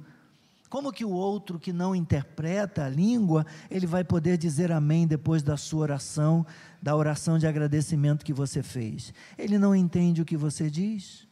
como 0.68 0.92
que 0.92 1.04
o 1.04 1.10
outro 1.10 1.58
que 1.58 1.72
não 1.72 1.94
interpreta 1.94 2.84
a 2.84 2.88
língua, 2.88 3.46
ele 3.70 3.86
vai 3.86 4.02
poder 4.02 4.36
dizer 4.36 4.72
amém 4.72 5.06
depois 5.06 5.42
da 5.42 5.56
sua 5.56 5.80
oração, 5.80 6.44
da 6.82 6.94
oração 6.96 7.38
de 7.38 7.46
agradecimento 7.46 8.24
que 8.24 8.32
você 8.32 8.62
fez? 8.62 9.14
Ele 9.38 9.58
não 9.58 9.74
entende 9.74 10.22
o 10.22 10.24
que 10.24 10.36
você 10.36 10.68
diz. 10.68 11.26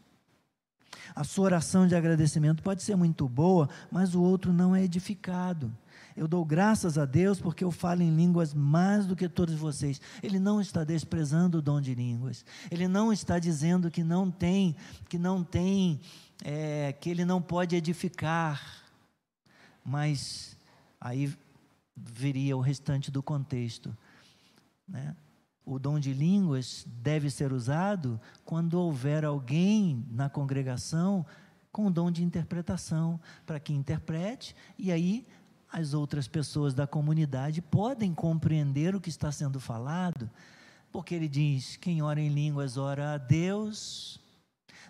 A 1.14 1.24
sua 1.24 1.46
oração 1.46 1.86
de 1.86 1.94
agradecimento 1.94 2.62
pode 2.62 2.82
ser 2.82 2.96
muito 2.96 3.28
boa, 3.28 3.68
mas 3.90 4.14
o 4.14 4.22
outro 4.22 4.52
não 4.52 4.74
é 4.74 4.82
edificado. 4.82 5.72
Eu 6.16 6.28
dou 6.28 6.44
graças 6.44 6.96
a 6.96 7.04
Deus 7.04 7.40
porque 7.40 7.64
eu 7.64 7.72
falo 7.72 8.02
em 8.02 8.14
línguas 8.14 8.54
mais 8.54 9.04
do 9.04 9.16
que 9.16 9.28
todos 9.28 9.56
vocês. 9.56 10.00
Ele 10.22 10.38
não 10.38 10.60
está 10.60 10.84
desprezando 10.84 11.58
o 11.58 11.62
dom 11.62 11.80
de 11.80 11.92
línguas. 11.92 12.44
Ele 12.70 12.86
não 12.86 13.12
está 13.12 13.38
dizendo 13.38 13.90
que 13.90 14.04
não 14.04 14.30
tem, 14.30 14.76
que 15.08 15.18
não 15.18 15.42
tem, 15.42 16.00
é, 16.44 16.92
que 16.92 17.10
ele 17.10 17.24
não 17.24 17.42
pode 17.42 17.74
edificar 17.74 18.83
mas 19.84 20.56
aí 21.00 21.32
viria 21.96 22.56
o 22.56 22.60
restante 22.60 23.10
do 23.10 23.22
contexto. 23.22 23.96
Né? 24.88 25.14
O 25.64 25.78
dom 25.78 25.98
de 26.00 26.12
línguas 26.12 26.86
deve 26.86 27.30
ser 27.30 27.52
usado 27.52 28.20
quando 28.44 28.74
houver 28.74 29.24
alguém 29.24 30.04
na 30.10 30.28
congregação 30.28 31.24
com 31.70 31.90
dom 31.90 32.08
de 32.08 32.22
interpretação, 32.22 33.20
para 33.44 33.58
que 33.58 33.72
interprete, 33.72 34.54
e 34.78 34.92
aí 34.92 35.26
as 35.72 35.92
outras 35.92 36.28
pessoas 36.28 36.72
da 36.72 36.86
comunidade 36.86 37.60
podem 37.60 38.14
compreender 38.14 38.94
o 38.94 39.00
que 39.00 39.08
está 39.08 39.32
sendo 39.32 39.58
falado, 39.58 40.30
porque 40.92 41.16
ele 41.16 41.26
diz: 41.26 41.76
quem 41.76 42.00
ora 42.00 42.20
em 42.20 42.28
línguas 42.28 42.76
ora 42.76 43.14
a 43.14 43.18
Deus, 43.18 44.20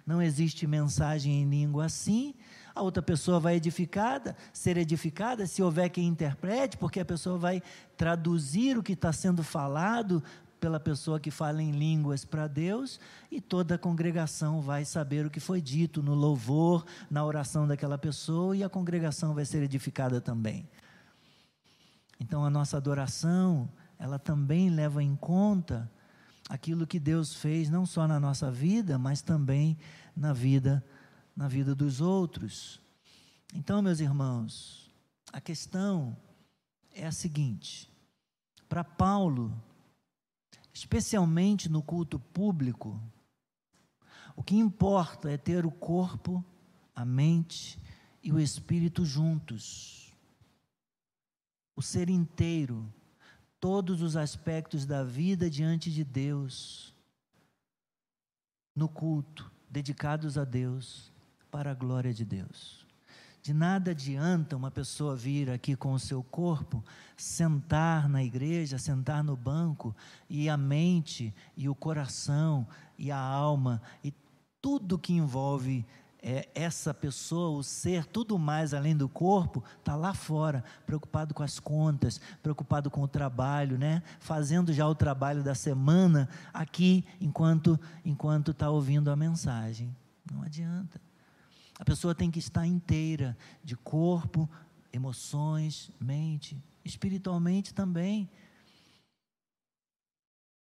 não 0.06 0.20
existe 0.20 0.66
mensagem 0.66 1.40
em 1.40 1.48
língua 1.48 1.86
assim. 1.86 2.34
A 2.74 2.82
outra 2.82 3.02
pessoa 3.02 3.38
vai 3.38 3.54
edificada, 3.54 4.36
ser 4.52 4.76
edificada, 4.76 5.46
se 5.46 5.62
houver 5.62 5.88
quem 5.90 6.08
interprete, 6.08 6.76
porque 6.76 6.98
a 6.98 7.04
pessoa 7.04 7.38
vai 7.38 7.62
traduzir 7.96 8.76
o 8.76 8.82
que 8.82 8.94
está 8.94 9.12
sendo 9.12 9.44
falado 9.44 10.22
pela 10.58 10.80
pessoa 10.80 11.20
que 11.20 11.30
fala 11.30 11.62
em 11.62 11.70
línguas 11.70 12.24
para 12.24 12.48
Deus, 12.48 12.98
e 13.30 13.40
toda 13.40 13.74
a 13.74 13.78
congregação 13.78 14.60
vai 14.60 14.84
saber 14.84 15.26
o 15.26 15.30
que 15.30 15.38
foi 15.38 15.60
dito 15.60 16.02
no 16.02 16.14
louvor, 16.14 16.84
na 17.10 17.24
oração 17.24 17.68
daquela 17.68 17.98
pessoa, 17.98 18.56
e 18.56 18.64
a 18.64 18.68
congregação 18.68 19.34
vai 19.34 19.44
ser 19.44 19.62
edificada 19.62 20.20
também. 20.20 20.66
Então 22.18 22.44
a 22.44 22.50
nossa 22.50 22.76
adoração, 22.76 23.68
ela 23.98 24.18
também 24.18 24.70
leva 24.70 25.02
em 25.02 25.14
conta 25.14 25.90
aquilo 26.48 26.86
que 26.86 26.98
Deus 26.98 27.34
fez 27.34 27.68
não 27.68 27.84
só 27.86 28.08
na 28.08 28.18
nossa 28.18 28.50
vida, 28.50 28.98
mas 28.98 29.20
também 29.22 29.76
na 30.16 30.32
vida 30.32 30.82
na 31.36 31.48
vida 31.48 31.74
dos 31.74 32.00
outros. 32.00 32.80
Então, 33.54 33.82
meus 33.82 34.00
irmãos, 34.00 34.90
a 35.32 35.40
questão 35.40 36.16
é 36.92 37.06
a 37.06 37.12
seguinte: 37.12 37.90
para 38.68 38.84
Paulo, 38.84 39.52
especialmente 40.72 41.68
no 41.68 41.82
culto 41.82 42.18
público, 42.18 43.00
o 44.36 44.42
que 44.42 44.56
importa 44.56 45.30
é 45.30 45.36
ter 45.36 45.64
o 45.64 45.70
corpo, 45.70 46.44
a 46.94 47.04
mente 47.04 47.80
e 48.22 48.32
o 48.32 48.40
espírito 48.40 49.04
juntos. 49.04 50.12
O 51.76 51.82
ser 51.82 52.08
inteiro, 52.08 52.92
todos 53.60 54.00
os 54.02 54.16
aspectos 54.16 54.86
da 54.86 55.02
vida 55.02 55.50
diante 55.50 55.90
de 55.90 56.04
Deus, 56.04 56.94
no 58.74 58.88
culto, 58.88 59.50
dedicados 59.68 60.36
a 60.38 60.44
Deus, 60.44 61.13
para 61.54 61.70
a 61.70 61.74
glória 61.74 62.12
de 62.12 62.24
Deus. 62.24 62.84
De 63.40 63.54
nada 63.54 63.92
adianta 63.92 64.56
uma 64.56 64.72
pessoa 64.72 65.14
vir 65.14 65.48
aqui 65.48 65.76
com 65.76 65.92
o 65.92 66.00
seu 66.00 66.20
corpo, 66.20 66.82
sentar 67.16 68.08
na 68.08 68.24
igreja, 68.24 68.76
sentar 68.76 69.22
no 69.22 69.36
banco, 69.36 69.94
e 70.28 70.48
a 70.48 70.56
mente, 70.56 71.32
e 71.56 71.68
o 71.68 71.74
coração, 71.76 72.66
e 72.98 73.08
a 73.12 73.18
alma, 73.18 73.80
e 74.02 74.12
tudo 74.60 74.98
que 74.98 75.12
envolve 75.12 75.86
é, 76.20 76.48
essa 76.56 76.92
pessoa, 76.92 77.56
o 77.56 77.62
ser, 77.62 78.04
tudo 78.04 78.36
mais 78.36 78.74
além 78.74 78.96
do 78.96 79.08
corpo, 79.08 79.62
está 79.78 79.94
lá 79.94 80.12
fora, 80.12 80.64
preocupado 80.84 81.32
com 81.32 81.44
as 81.44 81.60
contas, 81.60 82.20
preocupado 82.42 82.90
com 82.90 83.02
o 83.02 83.08
trabalho, 83.08 83.78
né? 83.78 84.02
fazendo 84.18 84.72
já 84.72 84.88
o 84.88 84.94
trabalho 84.96 85.44
da 85.44 85.54
semana 85.54 86.28
aqui, 86.52 87.04
enquanto 87.20 87.78
enquanto 88.04 88.50
está 88.50 88.68
ouvindo 88.70 89.08
a 89.08 89.14
mensagem. 89.14 89.94
Não 90.28 90.42
adianta. 90.42 91.00
A 91.78 91.84
pessoa 91.84 92.14
tem 92.14 92.30
que 92.30 92.38
estar 92.38 92.66
inteira, 92.66 93.36
de 93.62 93.76
corpo, 93.76 94.48
emoções, 94.92 95.90
mente, 96.00 96.56
espiritualmente 96.84 97.74
também. 97.74 98.30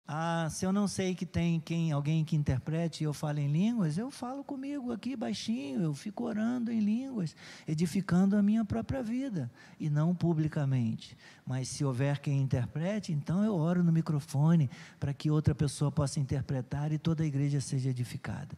Ah, 0.09 0.47
se 0.49 0.65
eu 0.65 0.71
não 0.71 0.87
sei 0.87 1.13
que 1.13 1.25
tem 1.25 1.59
quem, 1.59 1.91
alguém 1.91 2.23
que 2.23 2.35
interprete 2.35 3.01
e 3.01 3.03
eu 3.03 3.13
falo 3.13 3.39
em 3.39 3.51
línguas, 3.51 3.97
eu 3.97 4.09
falo 4.09 4.41
comigo 4.41 4.93
aqui 4.93 5.17
baixinho, 5.17 5.81
eu 5.81 5.93
fico 5.93 6.23
orando 6.23 6.71
em 6.71 6.79
línguas, 6.79 7.35
edificando 7.67 8.37
a 8.37 8.41
minha 8.41 8.63
própria 8.63 9.03
vida, 9.03 9.51
e 9.77 9.89
não 9.89 10.15
publicamente. 10.15 11.17
Mas 11.45 11.67
se 11.67 11.83
houver 11.83 12.19
quem 12.19 12.41
interprete, 12.41 13.11
então 13.11 13.43
eu 13.43 13.53
oro 13.53 13.83
no 13.83 13.91
microfone 13.91 14.69
para 14.97 15.13
que 15.13 15.29
outra 15.29 15.53
pessoa 15.53 15.91
possa 15.91 16.21
interpretar 16.21 16.93
e 16.93 16.97
toda 16.97 17.23
a 17.23 17.27
igreja 17.27 17.59
seja 17.59 17.89
edificada 17.89 18.57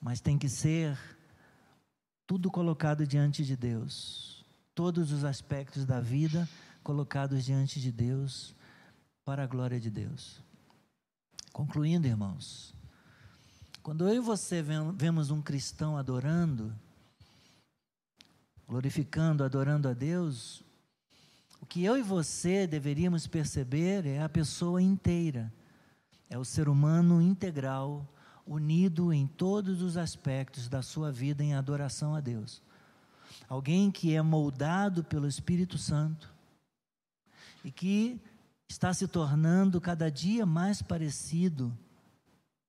mas 0.00 0.20
tem 0.20 0.38
que 0.38 0.48
ser 0.48 0.98
tudo 2.26 2.50
colocado 2.50 3.06
diante 3.06 3.44
de 3.44 3.56
Deus. 3.56 4.44
Todos 4.74 5.12
os 5.12 5.24
aspectos 5.24 5.84
da 5.84 6.00
vida 6.00 6.48
colocados 6.82 7.44
diante 7.44 7.80
de 7.80 7.92
Deus, 7.92 8.54
para 9.24 9.44
a 9.44 9.46
glória 9.46 9.78
de 9.78 9.90
Deus. 9.90 10.42
Concluindo, 11.52 12.06
irmãos, 12.06 12.74
quando 13.82 14.08
eu 14.08 14.14
e 14.14 14.20
você 14.20 14.62
vemos 14.96 15.30
um 15.30 15.42
cristão 15.42 15.96
adorando, 15.96 16.74
glorificando, 18.66 19.44
adorando 19.44 19.88
a 19.88 19.92
Deus, 19.92 20.62
o 21.60 21.66
que 21.66 21.84
eu 21.84 21.98
e 21.98 22.02
você 22.02 22.66
deveríamos 22.66 23.26
perceber 23.26 24.06
é 24.06 24.22
a 24.22 24.28
pessoa 24.28 24.80
inteira, 24.80 25.52
é 26.28 26.38
o 26.38 26.44
ser 26.44 26.68
humano 26.68 27.20
integral 27.20 28.06
unido 28.50 29.12
em 29.12 29.28
todos 29.28 29.80
os 29.80 29.96
aspectos 29.96 30.68
da 30.68 30.82
sua 30.82 31.12
vida 31.12 31.40
em 31.40 31.54
adoração 31.54 32.16
a 32.16 32.20
Deus. 32.20 32.60
Alguém 33.48 33.92
que 33.92 34.12
é 34.12 34.20
moldado 34.20 35.04
pelo 35.04 35.28
Espírito 35.28 35.78
Santo 35.78 36.34
e 37.64 37.70
que 37.70 38.20
está 38.68 38.92
se 38.92 39.06
tornando 39.06 39.80
cada 39.80 40.10
dia 40.10 40.44
mais 40.44 40.82
parecido 40.82 41.72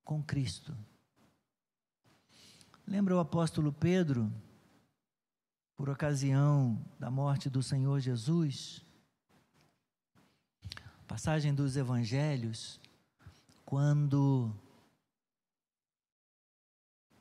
com 0.04 0.22
Cristo. 0.22 0.72
Lembra 2.86 3.16
o 3.16 3.18
apóstolo 3.18 3.72
Pedro, 3.72 4.32
por 5.76 5.90
ocasião 5.90 6.80
da 6.96 7.10
morte 7.10 7.50
do 7.50 7.60
Senhor 7.60 7.98
Jesus? 7.98 8.84
Passagem 11.08 11.52
dos 11.52 11.76
evangelhos, 11.76 12.80
quando 13.64 14.54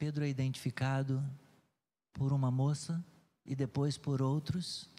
Pedro 0.01 0.25
é 0.25 0.29
identificado 0.29 1.23
por 2.11 2.33
uma 2.33 2.49
moça 2.49 3.05
e 3.45 3.55
depois 3.55 3.99
por 3.99 4.19
outros. 4.19 4.89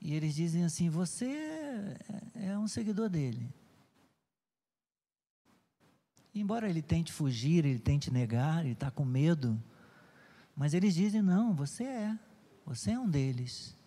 E 0.00 0.14
eles 0.14 0.34
dizem 0.34 0.64
assim: 0.64 0.90
Você 0.90 1.26
é, 1.26 2.48
é 2.48 2.58
um 2.58 2.66
seguidor 2.66 3.08
dele. 3.08 3.48
Embora 6.34 6.68
ele 6.68 6.82
tente 6.82 7.12
fugir, 7.12 7.64
ele 7.64 7.78
tente 7.78 8.10
negar, 8.10 8.64
ele 8.64 8.72
está 8.72 8.90
com 8.90 9.04
medo, 9.04 9.56
mas 10.56 10.74
eles 10.74 10.92
dizem: 10.92 11.22
Não, 11.22 11.54
você 11.54 11.84
é, 11.84 12.18
você 12.66 12.90
é 12.90 12.98
um 12.98 13.08
deles. 13.08 13.78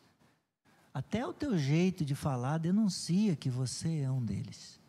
Até 0.93 1.27
o 1.27 1.33
teu 1.33 1.57
jeito 1.57 2.05
de 2.05 2.15
falar 2.15 2.59
denuncia 2.59 3.35
que 3.35 3.49
você 3.49 3.99
é 3.99 4.09
um 4.09 4.23
deles. 4.23 4.79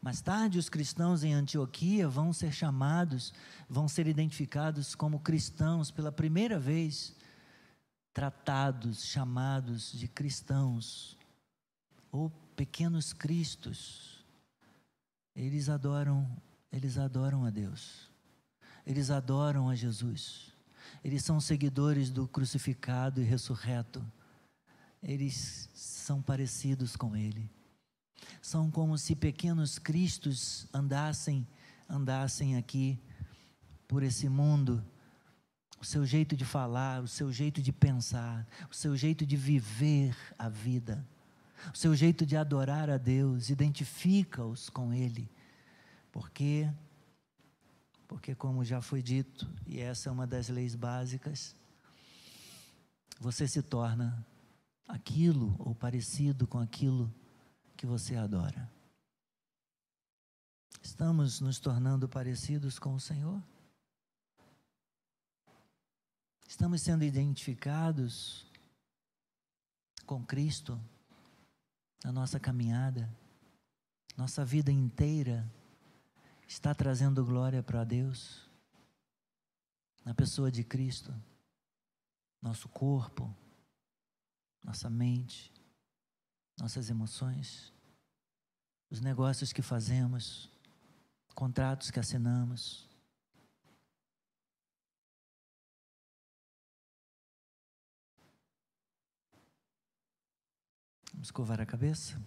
Mais 0.00 0.20
tarde, 0.20 0.58
os 0.58 0.68
cristãos 0.68 1.24
em 1.24 1.34
Antioquia 1.34 2.08
vão 2.08 2.32
ser 2.32 2.52
chamados, 2.52 3.32
vão 3.68 3.88
ser 3.88 4.06
identificados 4.06 4.94
como 4.94 5.18
cristãos 5.18 5.90
pela 5.90 6.12
primeira 6.12 6.58
vez, 6.58 7.16
tratados, 8.14 9.04
chamados 9.04 9.92
de 9.92 10.06
cristãos, 10.06 11.18
ou 12.12 12.30
pequenos 12.54 13.12
cristos. 13.12 14.24
Eles 15.34 15.68
adoram, 15.68 16.28
eles 16.70 16.96
adoram 16.96 17.44
a 17.44 17.50
Deus. 17.50 18.08
Eles 18.86 19.10
adoram 19.10 19.68
a 19.68 19.74
Jesus. 19.74 20.52
Eles 21.04 21.24
são 21.24 21.40
seguidores 21.40 22.10
do 22.10 22.26
crucificado 22.26 23.20
e 23.20 23.24
ressurreto. 23.24 24.04
Eles 25.02 25.68
são 25.74 26.22
parecidos 26.22 26.96
com 26.96 27.14
ele 27.14 27.50
são 28.48 28.70
como 28.70 28.96
se 28.96 29.14
pequenos 29.14 29.78
cristos 29.78 30.66
andassem, 30.72 31.46
andassem 31.86 32.56
aqui 32.56 32.98
por 33.86 34.02
esse 34.02 34.26
mundo. 34.26 34.82
O 35.78 35.84
seu 35.84 36.06
jeito 36.06 36.34
de 36.34 36.46
falar, 36.46 37.02
o 37.02 37.06
seu 37.06 37.30
jeito 37.30 37.60
de 37.60 37.70
pensar, 37.70 38.48
o 38.70 38.74
seu 38.74 38.96
jeito 38.96 39.26
de 39.26 39.36
viver 39.36 40.16
a 40.38 40.48
vida, 40.48 41.06
o 41.74 41.76
seu 41.76 41.94
jeito 41.94 42.24
de 42.24 42.38
adorar 42.38 42.88
a 42.88 42.96
Deus, 42.96 43.50
identifica-os 43.50 44.70
com 44.70 44.94
Ele. 44.94 45.30
Porque, 46.10 46.72
porque 48.08 48.34
como 48.34 48.64
já 48.64 48.80
foi 48.80 49.02
dito, 49.02 49.46
e 49.66 49.78
essa 49.78 50.08
é 50.08 50.12
uma 50.12 50.26
das 50.26 50.48
leis 50.48 50.74
básicas, 50.74 51.54
você 53.20 53.46
se 53.46 53.60
torna 53.60 54.26
aquilo 54.88 55.54
ou 55.58 55.74
parecido 55.74 56.46
com 56.46 56.58
aquilo 56.58 57.12
que 57.78 57.86
você 57.86 58.16
adora? 58.16 58.68
Estamos 60.82 61.40
nos 61.40 61.60
tornando 61.60 62.08
parecidos 62.08 62.76
com 62.76 62.92
o 62.92 62.98
Senhor? 62.98 63.40
Estamos 66.48 66.82
sendo 66.82 67.04
identificados 67.04 68.44
com 70.04 70.26
Cristo 70.26 70.80
na 72.02 72.10
nossa 72.10 72.40
caminhada, 72.40 73.08
nossa 74.16 74.44
vida 74.44 74.72
inteira 74.72 75.48
está 76.48 76.74
trazendo 76.74 77.24
glória 77.24 77.62
para 77.62 77.84
Deus? 77.84 78.50
Na 80.04 80.14
pessoa 80.14 80.50
de 80.50 80.64
Cristo, 80.64 81.14
nosso 82.42 82.68
corpo, 82.68 83.32
nossa 84.64 84.90
mente, 84.90 85.52
nossas 86.60 86.90
emoções, 86.90 87.72
os 88.90 89.00
negócios 89.00 89.52
que 89.52 89.62
fazemos, 89.62 90.50
contratos 91.34 91.90
que 91.90 92.00
assinamos. 92.00 92.88
Vamos 101.12 101.28
escovar 101.28 101.60
a 101.60 101.66
cabeça? 101.66 102.20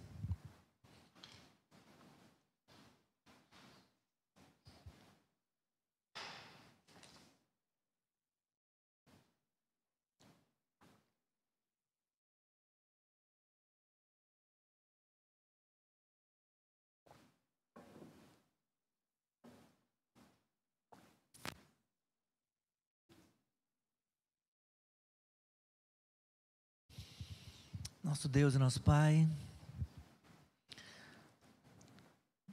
Nosso 28.04 28.28
Deus 28.28 28.56
e 28.56 28.58
nosso 28.58 28.82
Pai, 28.82 29.30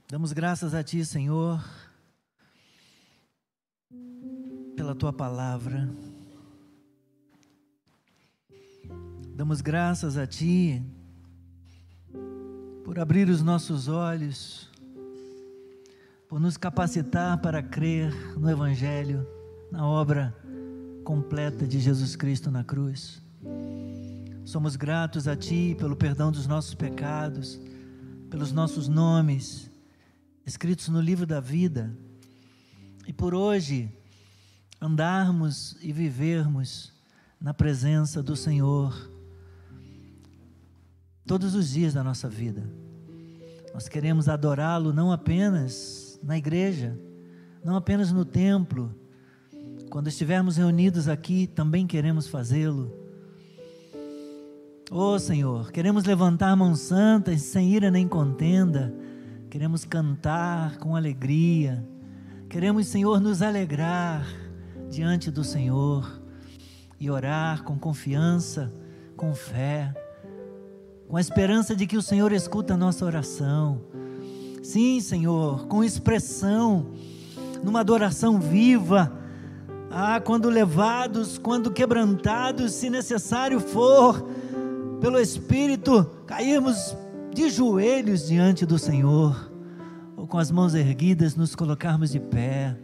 damos 0.06 0.34
graças 0.34 0.74
a 0.74 0.84
Ti, 0.84 1.02
Senhor, 1.06 1.64
pela 4.76 4.94
Tua 4.94 5.10
palavra. 5.10 5.88
Damos 9.34 9.62
graças 9.62 10.18
a 10.18 10.26
Ti 10.26 10.82
por 12.84 12.98
abrir 12.98 13.30
os 13.30 13.42
nossos 13.42 13.88
olhos, 13.88 14.70
por 16.28 16.38
nos 16.38 16.58
capacitar 16.58 17.40
para 17.40 17.62
crer 17.62 18.12
no 18.38 18.50
Evangelho, 18.50 19.26
na 19.72 19.86
obra 19.86 20.36
completa 21.04 21.66
de 21.66 21.80
Jesus 21.80 22.14
Cristo 22.16 22.50
na 22.50 22.62
cruz. 22.62 23.22
Somos 24.48 24.76
gratos 24.76 25.28
a 25.28 25.36
Ti 25.36 25.76
pelo 25.78 25.94
perdão 25.94 26.32
dos 26.32 26.46
nossos 26.46 26.72
pecados, 26.74 27.60
pelos 28.30 28.50
nossos 28.50 28.88
nomes 28.88 29.70
escritos 30.46 30.88
no 30.88 31.02
livro 31.02 31.26
da 31.26 31.38
vida 31.38 31.94
e 33.06 33.12
por 33.12 33.34
hoje 33.34 33.92
andarmos 34.80 35.76
e 35.82 35.92
vivermos 35.92 36.94
na 37.38 37.52
presença 37.52 38.22
do 38.22 38.34
Senhor 38.34 39.12
todos 41.26 41.54
os 41.54 41.68
dias 41.68 41.92
da 41.92 42.02
nossa 42.02 42.26
vida. 42.26 42.66
Nós 43.74 43.86
queremos 43.86 44.30
adorá-lo 44.30 44.94
não 44.94 45.12
apenas 45.12 46.18
na 46.22 46.38
igreja, 46.38 46.98
não 47.62 47.76
apenas 47.76 48.10
no 48.12 48.24
templo. 48.24 48.98
Quando 49.90 50.08
estivermos 50.08 50.56
reunidos 50.56 51.06
aqui, 51.06 51.46
também 51.46 51.86
queremos 51.86 52.26
fazê-lo 52.26 52.97
Oh 54.90 55.18
Senhor, 55.18 55.70
queremos 55.70 56.04
levantar 56.04 56.56
mãos 56.56 56.80
santas 56.80 57.42
sem 57.42 57.74
ira 57.74 57.90
nem 57.90 58.08
contenda, 58.08 58.94
queremos 59.50 59.84
cantar 59.84 60.78
com 60.78 60.96
alegria, 60.96 61.86
queremos, 62.48 62.86
Senhor, 62.86 63.20
nos 63.20 63.42
alegrar 63.42 64.26
diante 64.88 65.30
do 65.30 65.44
Senhor 65.44 66.22
e 66.98 67.10
orar 67.10 67.64
com 67.64 67.78
confiança, 67.78 68.72
com 69.14 69.34
fé, 69.34 69.92
com 71.06 71.18
a 71.18 71.20
esperança 71.20 71.76
de 71.76 71.86
que 71.86 71.98
o 71.98 72.02
Senhor 72.02 72.32
escuta 72.32 72.72
a 72.72 72.78
nossa 72.78 73.04
oração. 73.04 73.82
Sim, 74.62 75.02
Senhor, 75.02 75.66
com 75.66 75.84
expressão, 75.84 76.92
numa 77.62 77.80
adoração 77.80 78.40
viva. 78.40 79.12
Ah, 79.90 80.18
quando 80.18 80.48
levados, 80.48 81.36
quando 81.36 81.70
quebrantados, 81.70 82.72
se 82.72 82.88
necessário 82.88 83.60
for, 83.60 84.26
pelo 85.00 85.18
Espírito, 85.18 86.04
cairmos 86.26 86.96
de 87.32 87.50
joelhos 87.50 88.26
diante 88.26 88.66
do 88.66 88.78
Senhor, 88.78 89.50
ou 90.16 90.26
com 90.26 90.38
as 90.38 90.50
mãos 90.50 90.74
erguidas 90.74 91.36
nos 91.36 91.54
colocarmos 91.54 92.10
de 92.10 92.18
pé, 92.18 92.76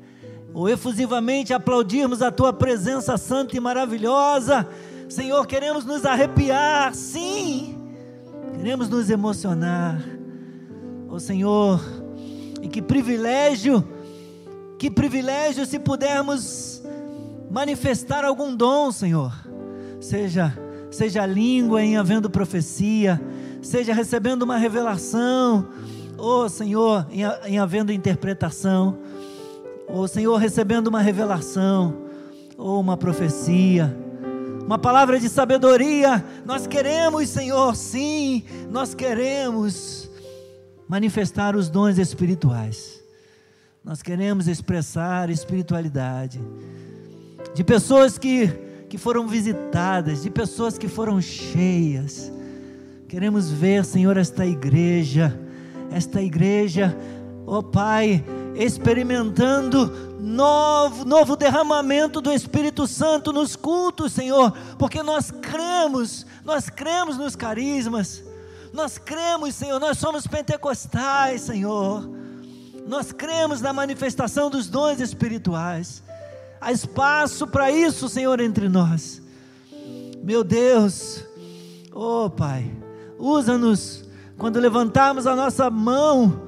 ou 0.52 0.68
efusivamente 0.68 1.52
aplaudirmos 1.52 2.22
a 2.22 2.30
Tua 2.30 2.52
presença 2.52 3.16
santa 3.16 3.56
e 3.56 3.60
maravilhosa. 3.60 4.68
Senhor, 5.08 5.44
queremos 5.46 5.84
nos 5.84 6.04
arrepiar, 6.04 6.94
sim, 6.94 7.76
queremos 8.56 8.88
nos 8.88 9.10
emocionar. 9.10 10.00
Oh, 11.08 11.18
Senhor, 11.18 11.80
e 12.62 12.68
que 12.68 12.80
privilégio, 12.80 13.86
que 14.78 14.90
privilégio 14.90 15.66
se 15.66 15.78
pudermos 15.78 16.82
manifestar 17.50 18.24
algum 18.24 18.54
dom, 18.54 18.90
Senhor, 18.90 19.32
seja 20.00 20.63
seja 20.94 21.26
língua 21.26 21.82
em 21.82 21.96
havendo 21.96 22.30
profecia, 22.30 23.20
seja 23.60 23.92
recebendo 23.92 24.42
uma 24.42 24.56
revelação, 24.56 25.66
ou 26.16 26.44
oh, 26.44 26.48
Senhor, 26.48 27.06
em, 27.10 27.22
em 27.52 27.58
havendo 27.58 27.92
interpretação, 27.92 28.98
ou 29.88 30.02
oh, 30.02 30.08
Senhor, 30.08 30.36
recebendo 30.36 30.86
uma 30.86 31.02
revelação, 31.02 31.96
ou 32.56 32.76
oh, 32.76 32.80
uma 32.80 32.96
profecia, 32.96 33.94
uma 34.64 34.78
palavra 34.78 35.18
de 35.18 35.28
sabedoria. 35.28 36.24
Nós 36.46 36.66
queremos, 36.66 37.28
Senhor, 37.28 37.74
sim, 37.74 38.44
nós 38.70 38.94
queremos 38.94 40.08
manifestar 40.88 41.56
os 41.56 41.68
dons 41.68 41.98
espirituais. 41.98 43.02
Nós 43.84 44.00
queremos 44.00 44.46
expressar 44.48 45.28
espiritualidade. 45.28 46.40
De 47.54 47.62
pessoas 47.62 48.16
que 48.16 48.73
que 48.94 48.98
foram 48.98 49.26
visitadas, 49.26 50.22
de 50.22 50.30
pessoas 50.30 50.78
que 50.78 50.86
foram 50.86 51.20
cheias. 51.20 52.30
Queremos 53.08 53.50
ver, 53.50 53.84
Senhor, 53.84 54.16
esta 54.16 54.46
igreja, 54.46 55.36
esta 55.90 56.22
igreja, 56.22 56.96
ó 57.44 57.58
oh 57.58 57.62
Pai, 57.64 58.24
experimentando 58.54 59.88
novo, 60.20 61.04
novo 61.04 61.34
derramamento 61.34 62.20
do 62.20 62.32
Espírito 62.32 62.86
Santo 62.86 63.32
nos 63.32 63.56
cultos, 63.56 64.12
Senhor, 64.12 64.52
porque 64.78 65.02
nós 65.02 65.28
cremos, 65.28 66.24
nós 66.44 66.70
cremos 66.70 67.18
nos 67.18 67.34
carismas, 67.34 68.22
nós 68.72 68.96
cremos, 68.96 69.56
Senhor, 69.56 69.80
nós 69.80 69.98
somos 69.98 70.24
pentecostais, 70.24 71.40
Senhor, 71.40 72.08
nós 72.86 73.10
cremos 73.10 73.60
na 73.60 73.72
manifestação 73.72 74.48
dos 74.48 74.68
dons 74.68 75.00
espirituais. 75.00 76.03
Há 76.64 76.72
espaço 76.72 77.46
para 77.46 77.70
isso, 77.70 78.08
Senhor, 78.08 78.40
entre 78.40 78.70
nós. 78.70 79.20
Meu 80.22 80.42
Deus, 80.42 81.22
oh 81.92 82.30
Pai, 82.30 82.74
usa-nos 83.18 84.08
quando 84.38 84.58
levantarmos 84.58 85.26
a 85.26 85.36
nossa 85.36 85.68
mão 85.68 86.40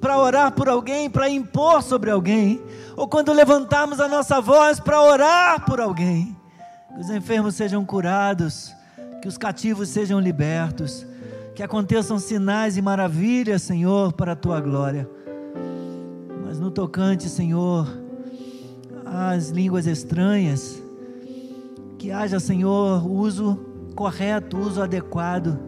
para 0.00 0.18
orar 0.18 0.50
por 0.50 0.68
alguém, 0.68 1.08
para 1.08 1.30
impor 1.30 1.84
sobre 1.84 2.10
alguém, 2.10 2.60
ou 2.96 3.06
quando 3.06 3.32
levantarmos 3.32 4.00
a 4.00 4.08
nossa 4.08 4.40
voz 4.40 4.80
para 4.80 5.00
orar 5.00 5.64
por 5.64 5.80
alguém. 5.80 6.36
Que 6.92 7.00
os 7.02 7.08
enfermos 7.08 7.54
sejam 7.54 7.84
curados, 7.84 8.74
que 9.22 9.28
os 9.28 9.38
cativos 9.38 9.88
sejam 9.88 10.18
libertos, 10.18 11.06
que 11.54 11.62
aconteçam 11.62 12.18
sinais 12.18 12.76
e 12.76 12.82
maravilhas, 12.82 13.62
Senhor, 13.62 14.12
para 14.14 14.32
a 14.32 14.36
tua 14.36 14.60
glória. 14.60 15.08
Mas 16.44 16.58
no 16.58 16.72
tocante, 16.72 17.28
Senhor, 17.28 17.99
as 19.12 19.48
línguas 19.48 19.88
estranhas, 19.88 20.80
que 21.98 22.12
haja, 22.12 22.38
Senhor, 22.38 23.04
uso 23.04 23.58
correto, 23.96 24.56
uso 24.56 24.80
adequado, 24.80 25.58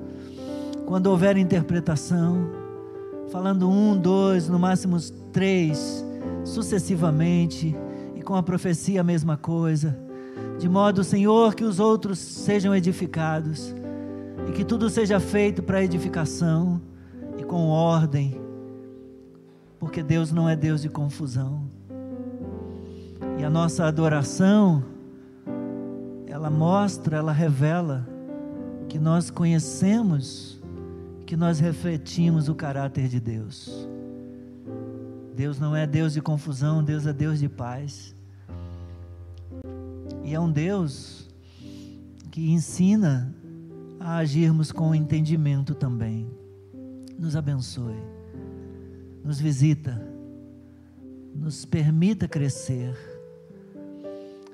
quando 0.86 1.08
houver 1.08 1.36
interpretação, 1.36 2.48
falando 3.32 3.68
um, 3.68 3.98
dois, 3.98 4.48
no 4.48 4.60
máximo 4.60 4.96
três, 5.32 6.04
sucessivamente, 6.44 7.76
e 8.14 8.22
com 8.22 8.36
a 8.36 8.42
profecia 8.44 9.00
a 9.00 9.04
mesma 9.04 9.36
coisa, 9.36 9.98
de 10.60 10.68
modo, 10.68 11.02
Senhor, 11.02 11.56
que 11.56 11.64
os 11.64 11.80
outros 11.80 12.20
sejam 12.20 12.72
edificados, 12.72 13.74
e 14.48 14.52
que 14.52 14.64
tudo 14.64 14.88
seja 14.88 15.18
feito 15.18 15.64
para 15.64 15.82
edificação 15.82 16.80
e 17.36 17.42
com 17.42 17.68
ordem, 17.68 18.40
porque 19.80 20.00
Deus 20.00 20.30
não 20.30 20.48
é 20.48 20.54
Deus 20.54 20.80
de 20.80 20.88
confusão. 20.88 21.71
E 23.42 23.44
a 23.44 23.50
nossa 23.50 23.86
adoração, 23.86 24.84
ela 26.28 26.48
mostra, 26.48 27.16
ela 27.16 27.32
revela 27.32 28.08
que 28.88 29.00
nós 29.00 29.30
conhecemos, 29.30 30.62
que 31.26 31.36
nós 31.36 31.58
refletimos 31.58 32.48
o 32.48 32.54
caráter 32.54 33.08
de 33.08 33.18
Deus. 33.18 33.88
Deus 35.34 35.58
não 35.58 35.74
é 35.74 35.88
Deus 35.88 36.12
de 36.12 36.22
confusão, 36.22 36.84
Deus 36.84 37.04
é 37.04 37.12
Deus 37.12 37.40
de 37.40 37.48
paz. 37.48 38.14
E 40.22 40.32
é 40.32 40.38
um 40.38 40.48
Deus 40.48 41.28
que 42.30 42.48
ensina 42.52 43.34
a 43.98 44.18
agirmos 44.18 44.70
com 44.70 44.94
entendimento 44.94 45.74
também. 45.74 46.30
Nos 47.18 47.34
abençoe, 47.34 48.04
nos 49.24 49.40
visita, 49.40 50.00
nos 51.34 51.64
permita 51.64 52.28
crescer 52.28 53.11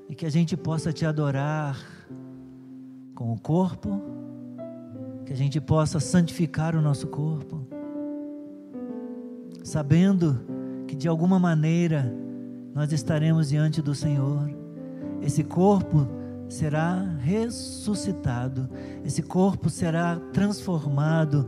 e 0.09 0.15
que 0.15 0.25
a 0.25 0.31
gente 0.31 0.57
possa 0.57 0.93
te 0.93 1.05
adorar 1.05 1.79
com 3.15 3.33
o 3.33 3.39
corpo, 3.39 4.01
que 5.27 5.33
a 5.33 5.37
gente 5.37 5.61
possa 5.61 6.01
santificar 6.01 6.75
o 6.75 6.81
nosso 6.81 7.09
corpo, 7.09 7.67
sabendo 9.63 10.41
que 10.87 10.97
de 10.97 11.07
alguma 11.07 11.39
maneira 11.39 12.15
nós 12.75 12.93
estaremos 12.93 13.49
diante 13.51 13.83
do 13.83 13.95
Senhor. 13.95 14.51
Esse 15.21 15.45
corpo 15.45 16.07
será 16.49 17.03
ressuscitado, 17.19 18.71
esse 19.05 19.21
corpo 19.21 19.69
será 19.69 20.17
transformado 20.33 21.47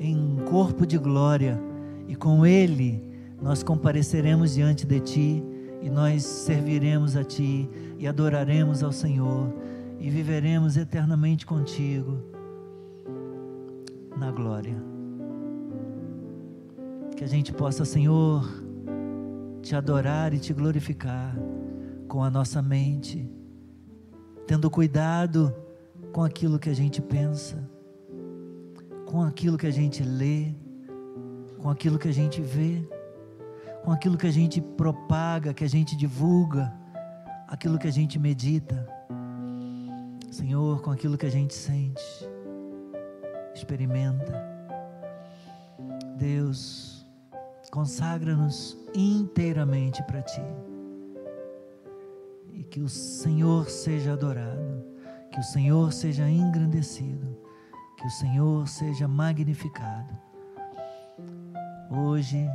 em 0.00 0.38
corpo 0.48 0.86
de 0.86 0.98
glória, 0.98 1.60
e 2.08 2.16
com 2.16 2.44
ele 2.44 3.04
nós 3.40 3.62
compareceremos 3.62 4.54
diante 4.54 4.86
de 4.86 4.98
Ti, 5.00 5.44
e 5.82 5.88
nós 5.88 6.24
serviremos 6.24 7.16
a 7.16 7.22
Ti, 7.22 7.68
e 8.00 8.08
adoraremos 8.08 8.82
ao 8.82 8.90
Senhor, 8.90 9.52
e 9.98 10.08
viveremos 10.08 10.78
eternamente 10.78 11.44
contigo, 11.44 12.16
na 14.16 14.30
glória. 14.30 14.74
Que 17.14 17.22
a 17.22 17.26
gente 17.26 17.52
possa, 17.52 17.84
Senhor, 17.84 18.42
te 19.60 19.76
adorar 19.76 20.32
e 20.32 20.38
te 20.38 20.54
glorificar 20.54 21.36
com 22.08 22.24
a 22.24 22.30
nossa 22.30 22.62
mente 22.62 23.28
tendo 24.46 24.70
cuidado 24.70 25.54
com 26.10 26.24
aquilo 26.24 26.58
que 26.58 26.70
a 26.70 26.74
gente 26.74 27.02
pensa, 27.02 27.62
com 29.04 29.22
aquilo 29.22 29.58
que 29.58 29.66
a 29.66 29.70
gente 29.70 30.02
lê, 30.02 30.54
com 31.58 31.68
aquilo 31.68 31.98
que 31.98 32.08
a 32.08 32.12
gente 32.12 32.40
vê, 32.40 32.82
com 33.84 33.92
aquilo 33.92 34.16
que 34.16 34.26
a 34.26 34.30
gente 34.32 34.58
propaga, 34.58 35.52
que 35.52 35.62
a 35.62 35.68
gente 35.68 35.94
divulga, 35.94 36.79
aquilo 37.50 37.78
que 37.78 37.86
a 37.86 37.92
gente 37.92 38.18
medita. 38.18 38.88
Senhor, 40.30 40.80
com 40.80 40.90
aquilo 40.90 41.18
que 41.18 41.26
a 41.26 41.30
gente 41.30 41.52
sente, 41.52 42.02
experimenta. 43.54 44.32
Deus, 46.16 47.06
consagra-nos 47.70 48.78
inteiramente 48.94 50.02
para 50.04 50.22
Ti 50.22 50.40
que 52.70 52.80
o 52.80 52.88
Senhor 52.88 53.68
seja 53.68 54.12
adorado, 54.12 54.84
que 55.32 55.40
o 55.40 55.42
Senhor 55.42 55.92
seja 55.92 56.28
engrandecido, 56.28 57.36
que 57.96 58.06
o 58.06 58.10
Senhor 58.10 58.68
seja 58.68 59.08
magnificado, 59.08 60.16
hoje 61.90 62.48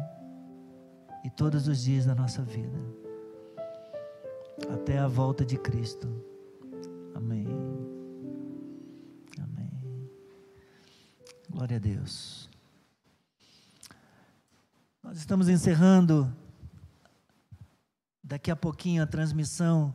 e 1.23 1.29
todos 1.29 1.67
os 1.67 1.83
dias 1.83 2.05
da 2.05 2.15
nossa 2.15 2.41
vida, 2.41 2.79
até 4.73 4.97
a 4.97 5.07
volta 5.07 5.45
de 5.45 5.57
Cristo. 5.57 6.07
Amém. 7.13 7.47
Amém. 9.37 9.71
Glória 11.49 11.77
a 11.77 11.79
Deus. 11.79 12.49
Nós 15.03 15.17
estamos 15.17 15.49
encerrando 15.49 16.33
daqui 18.23 18.49
a 18.49 18.55
pouquinho 18.55 19.03
a 19.03 19.07
transmissão 19.07 19.93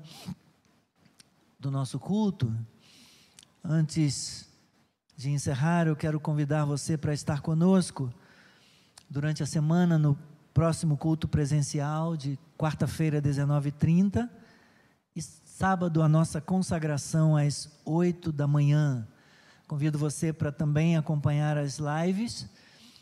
do 1.58 1.70
nosso 1.70 1.98
culto. 1.98 2.54
Antes 3.62 4.48
de 5.16 5.30
encerrar, 5.30 5.86
eu 5.86 5.96
quero 5.96 6.20
convidar 6.20 6.64
você 6.64 6.96
para 6.96 7.12
estar 7.12 7.40
conosco 7.40 8.12
durante 9.08 9.42
a 9.42 9.46
semana 9.46 9.98
no 9.98 10.16
próximo 10.54 10.96
culto 10.96 11.26
presencial 11.26 12.16
de 12.16 12.38
quarta-feira, 12.56 13.20
19h30 13.20 14.28
e 14.28 14.39
sábado 15.60 16.02
a 16.02 16.08
nossa 16.08 16.40
consagração 16.40 17.36
às 17.36 17.68
8 17.84 18.32
da 18.32 18.46
manhã. 18.46 19.06
Convido 19.68 19.98
você 19.98 20.32
para 20.32 20.50
também 20.50 20.96
acompanhar 20.96 21.58
as 21.58 21.78
lives 21.78 22.48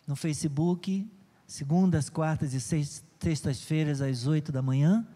no 0.08 0.16
Facebook, 0.16 1.08
segundas, 1.46 2.10
quartas 2.10 2.54
e 2.54 2.60
sextas-feiras 2.60 4.00
às 4.00 4.26
8 4.26 4.50
da 4.50 4.60
manhã 4.60 5.06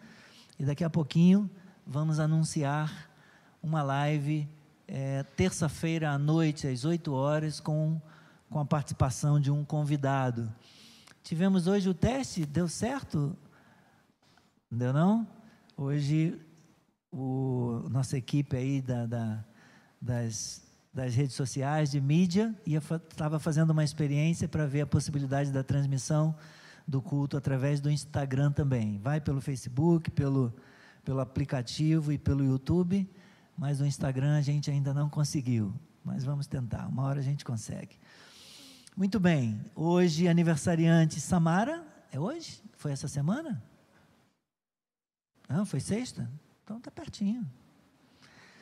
e 0.57 0.63
daqui 0.63 0.85
a 0.85 0.89
pouquinho 0.89 1.51
vamos 1.85 2.17
anunciar 2.17 3.11
uma 3.61 3.83
live 3.83 4.47
é, 4.87 5.23
terça-feira 5.35 6.11
à 6.11 6.17
noite, 6.17 6.65
às 6.65 6.85
8 6.85 7.11
horas, 7.11 7.59
com, 7.59 8.01
com 8.49 8.57
a 8.57 8.65
participação 8.65 9.37
de 9.37 9.51
um 9.51 9.65
convidado. 9.65 10.49
Tivemos 11.21 11.67
hoje 11.67 11.89
o 11.89 11.93
teste, 11.93 12.45
deu 12.45 12.69
certo? 12.69 13.35
Deu 14.71 14.93
não? 14.93 15.27
Hoje, 15.75 16.39
o, 17.13 17.87
nossa 17.89 18.17
equipe 18.17 18.57
aí 18.57 18.81
da, 18.81 19.05
da, 19.05 19.45
das, 20.01 20.63
das 20.91 21.13
redes 21.13 21.35
sociais, 21.35 21.91
de 21.91 22.01
mídia, 22.01 22.53
estava 22.65 23.39
fazendo 23.39 23.69
uma 23.69 23.83
experiência 23.83 24.47
para 24.47 24.65
ver 24.65 24.81
a 24.81 24.87
possibilidade 24.87 25.51
da 25.51 25.63
transmissão 25.63 26.35
do 26.87 27.01
culto 27.01 27.37
através 27.37 27.79
do 27.79 27.89
Instagram 27.89 28.51
também. 28.51 28.97
Vai 28.97 29.21
pelo 29.21 29.39
Facebook, 29.39 30.09
pelo, 30.11 30.53
pelo 31.05 31.19
aplicativo 31.19 32.11
e 32.11 32.17
pelo 32.17 32.43
YouTube, 32.43 33.07
mas 33.57 33.79
o 33.79 33.85
Instagram 33.85 34.37
a 34.37 34.41
gente 34.41 34.71
ainda 34.71 34.93
não 34.93 35.07
conseguiu. 35.07 35.73
Mas 36.03 36.23
vamos 36.23 36.47
tentar, 36.47 36.87
uma 36.87 37.03
hora 37.03 37.19
a 37.19 37.23
gente 37.23 37.45
consegue. 37.45 37.97
Muito 38.97 39.19
bem, 39.19 39.59
hoje 39.75 40.27
aniversariante 40.27 41.19
Samara, 41.19 41.85
é 42.11 42.19
hoje? 42.19 42.61
Foi 42.75 42.91
essa 42.91 43.07
semana? 43.07 43.63
Não, 45.47 45.65
foi 45.65 45.79
sexta? 45.79 46.29
Então 46.63 46.79
tá 46.79 46.89
pertinho. 46.89 47.45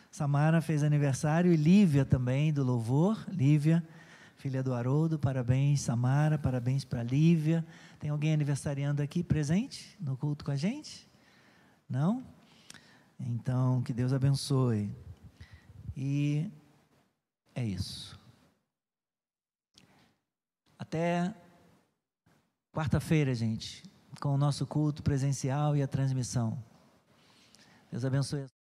Samara 0.09 0.59
fez 0.59 0.83
aniversário 0.83 1.53
e 1.53 1.55
Lívia 1.55 2.03
também, 2.03 2.51
do 2.51 2.63
Louvor. 2.63 3.23
Lívia, 3.29 3.87
filha 4.35 4.61
do 4.61 4.73
Haroldo, 4.73 5.17
parabéns, 5.17 5.81
Samara, 5.81 6.37
parabéns 6.37 6.83
para 6.83 7.03
Lívia. 7.03 7.65
Tem 7.99 8.09
alguém 8.09 8.33
aniversariando 8.33 9.01
aqui 9.01 9.23
presente 9.23 9.95
no 9.99 10.17
culto 10.17 10.43
com 10.43 10.51
a 10.51 10.55
gente? 10.55 11.07
Não? 11.87 12.25
Então, 13.19 13.81
que 13.83 13.93
Deus 13.93 14.11
abençoe. 14.11 14.89
E 15.95 16.51
é 17.53 17.63
isso. 17.63 18.19
Até 20.77 21.33
quarta-feira, 22.73 23.35
gente, 23.35 23.83
com 24.19 24.33
o 24.33 24.37
nosso 24.37 24.65
culto 24.65 25.03
presencial 25.03 25.77
e 25.77 25.83
a 25.83 25.87
transmissão. 25.87 26.70
Deus 27.91 28.05
abençoe. 28.05 28.60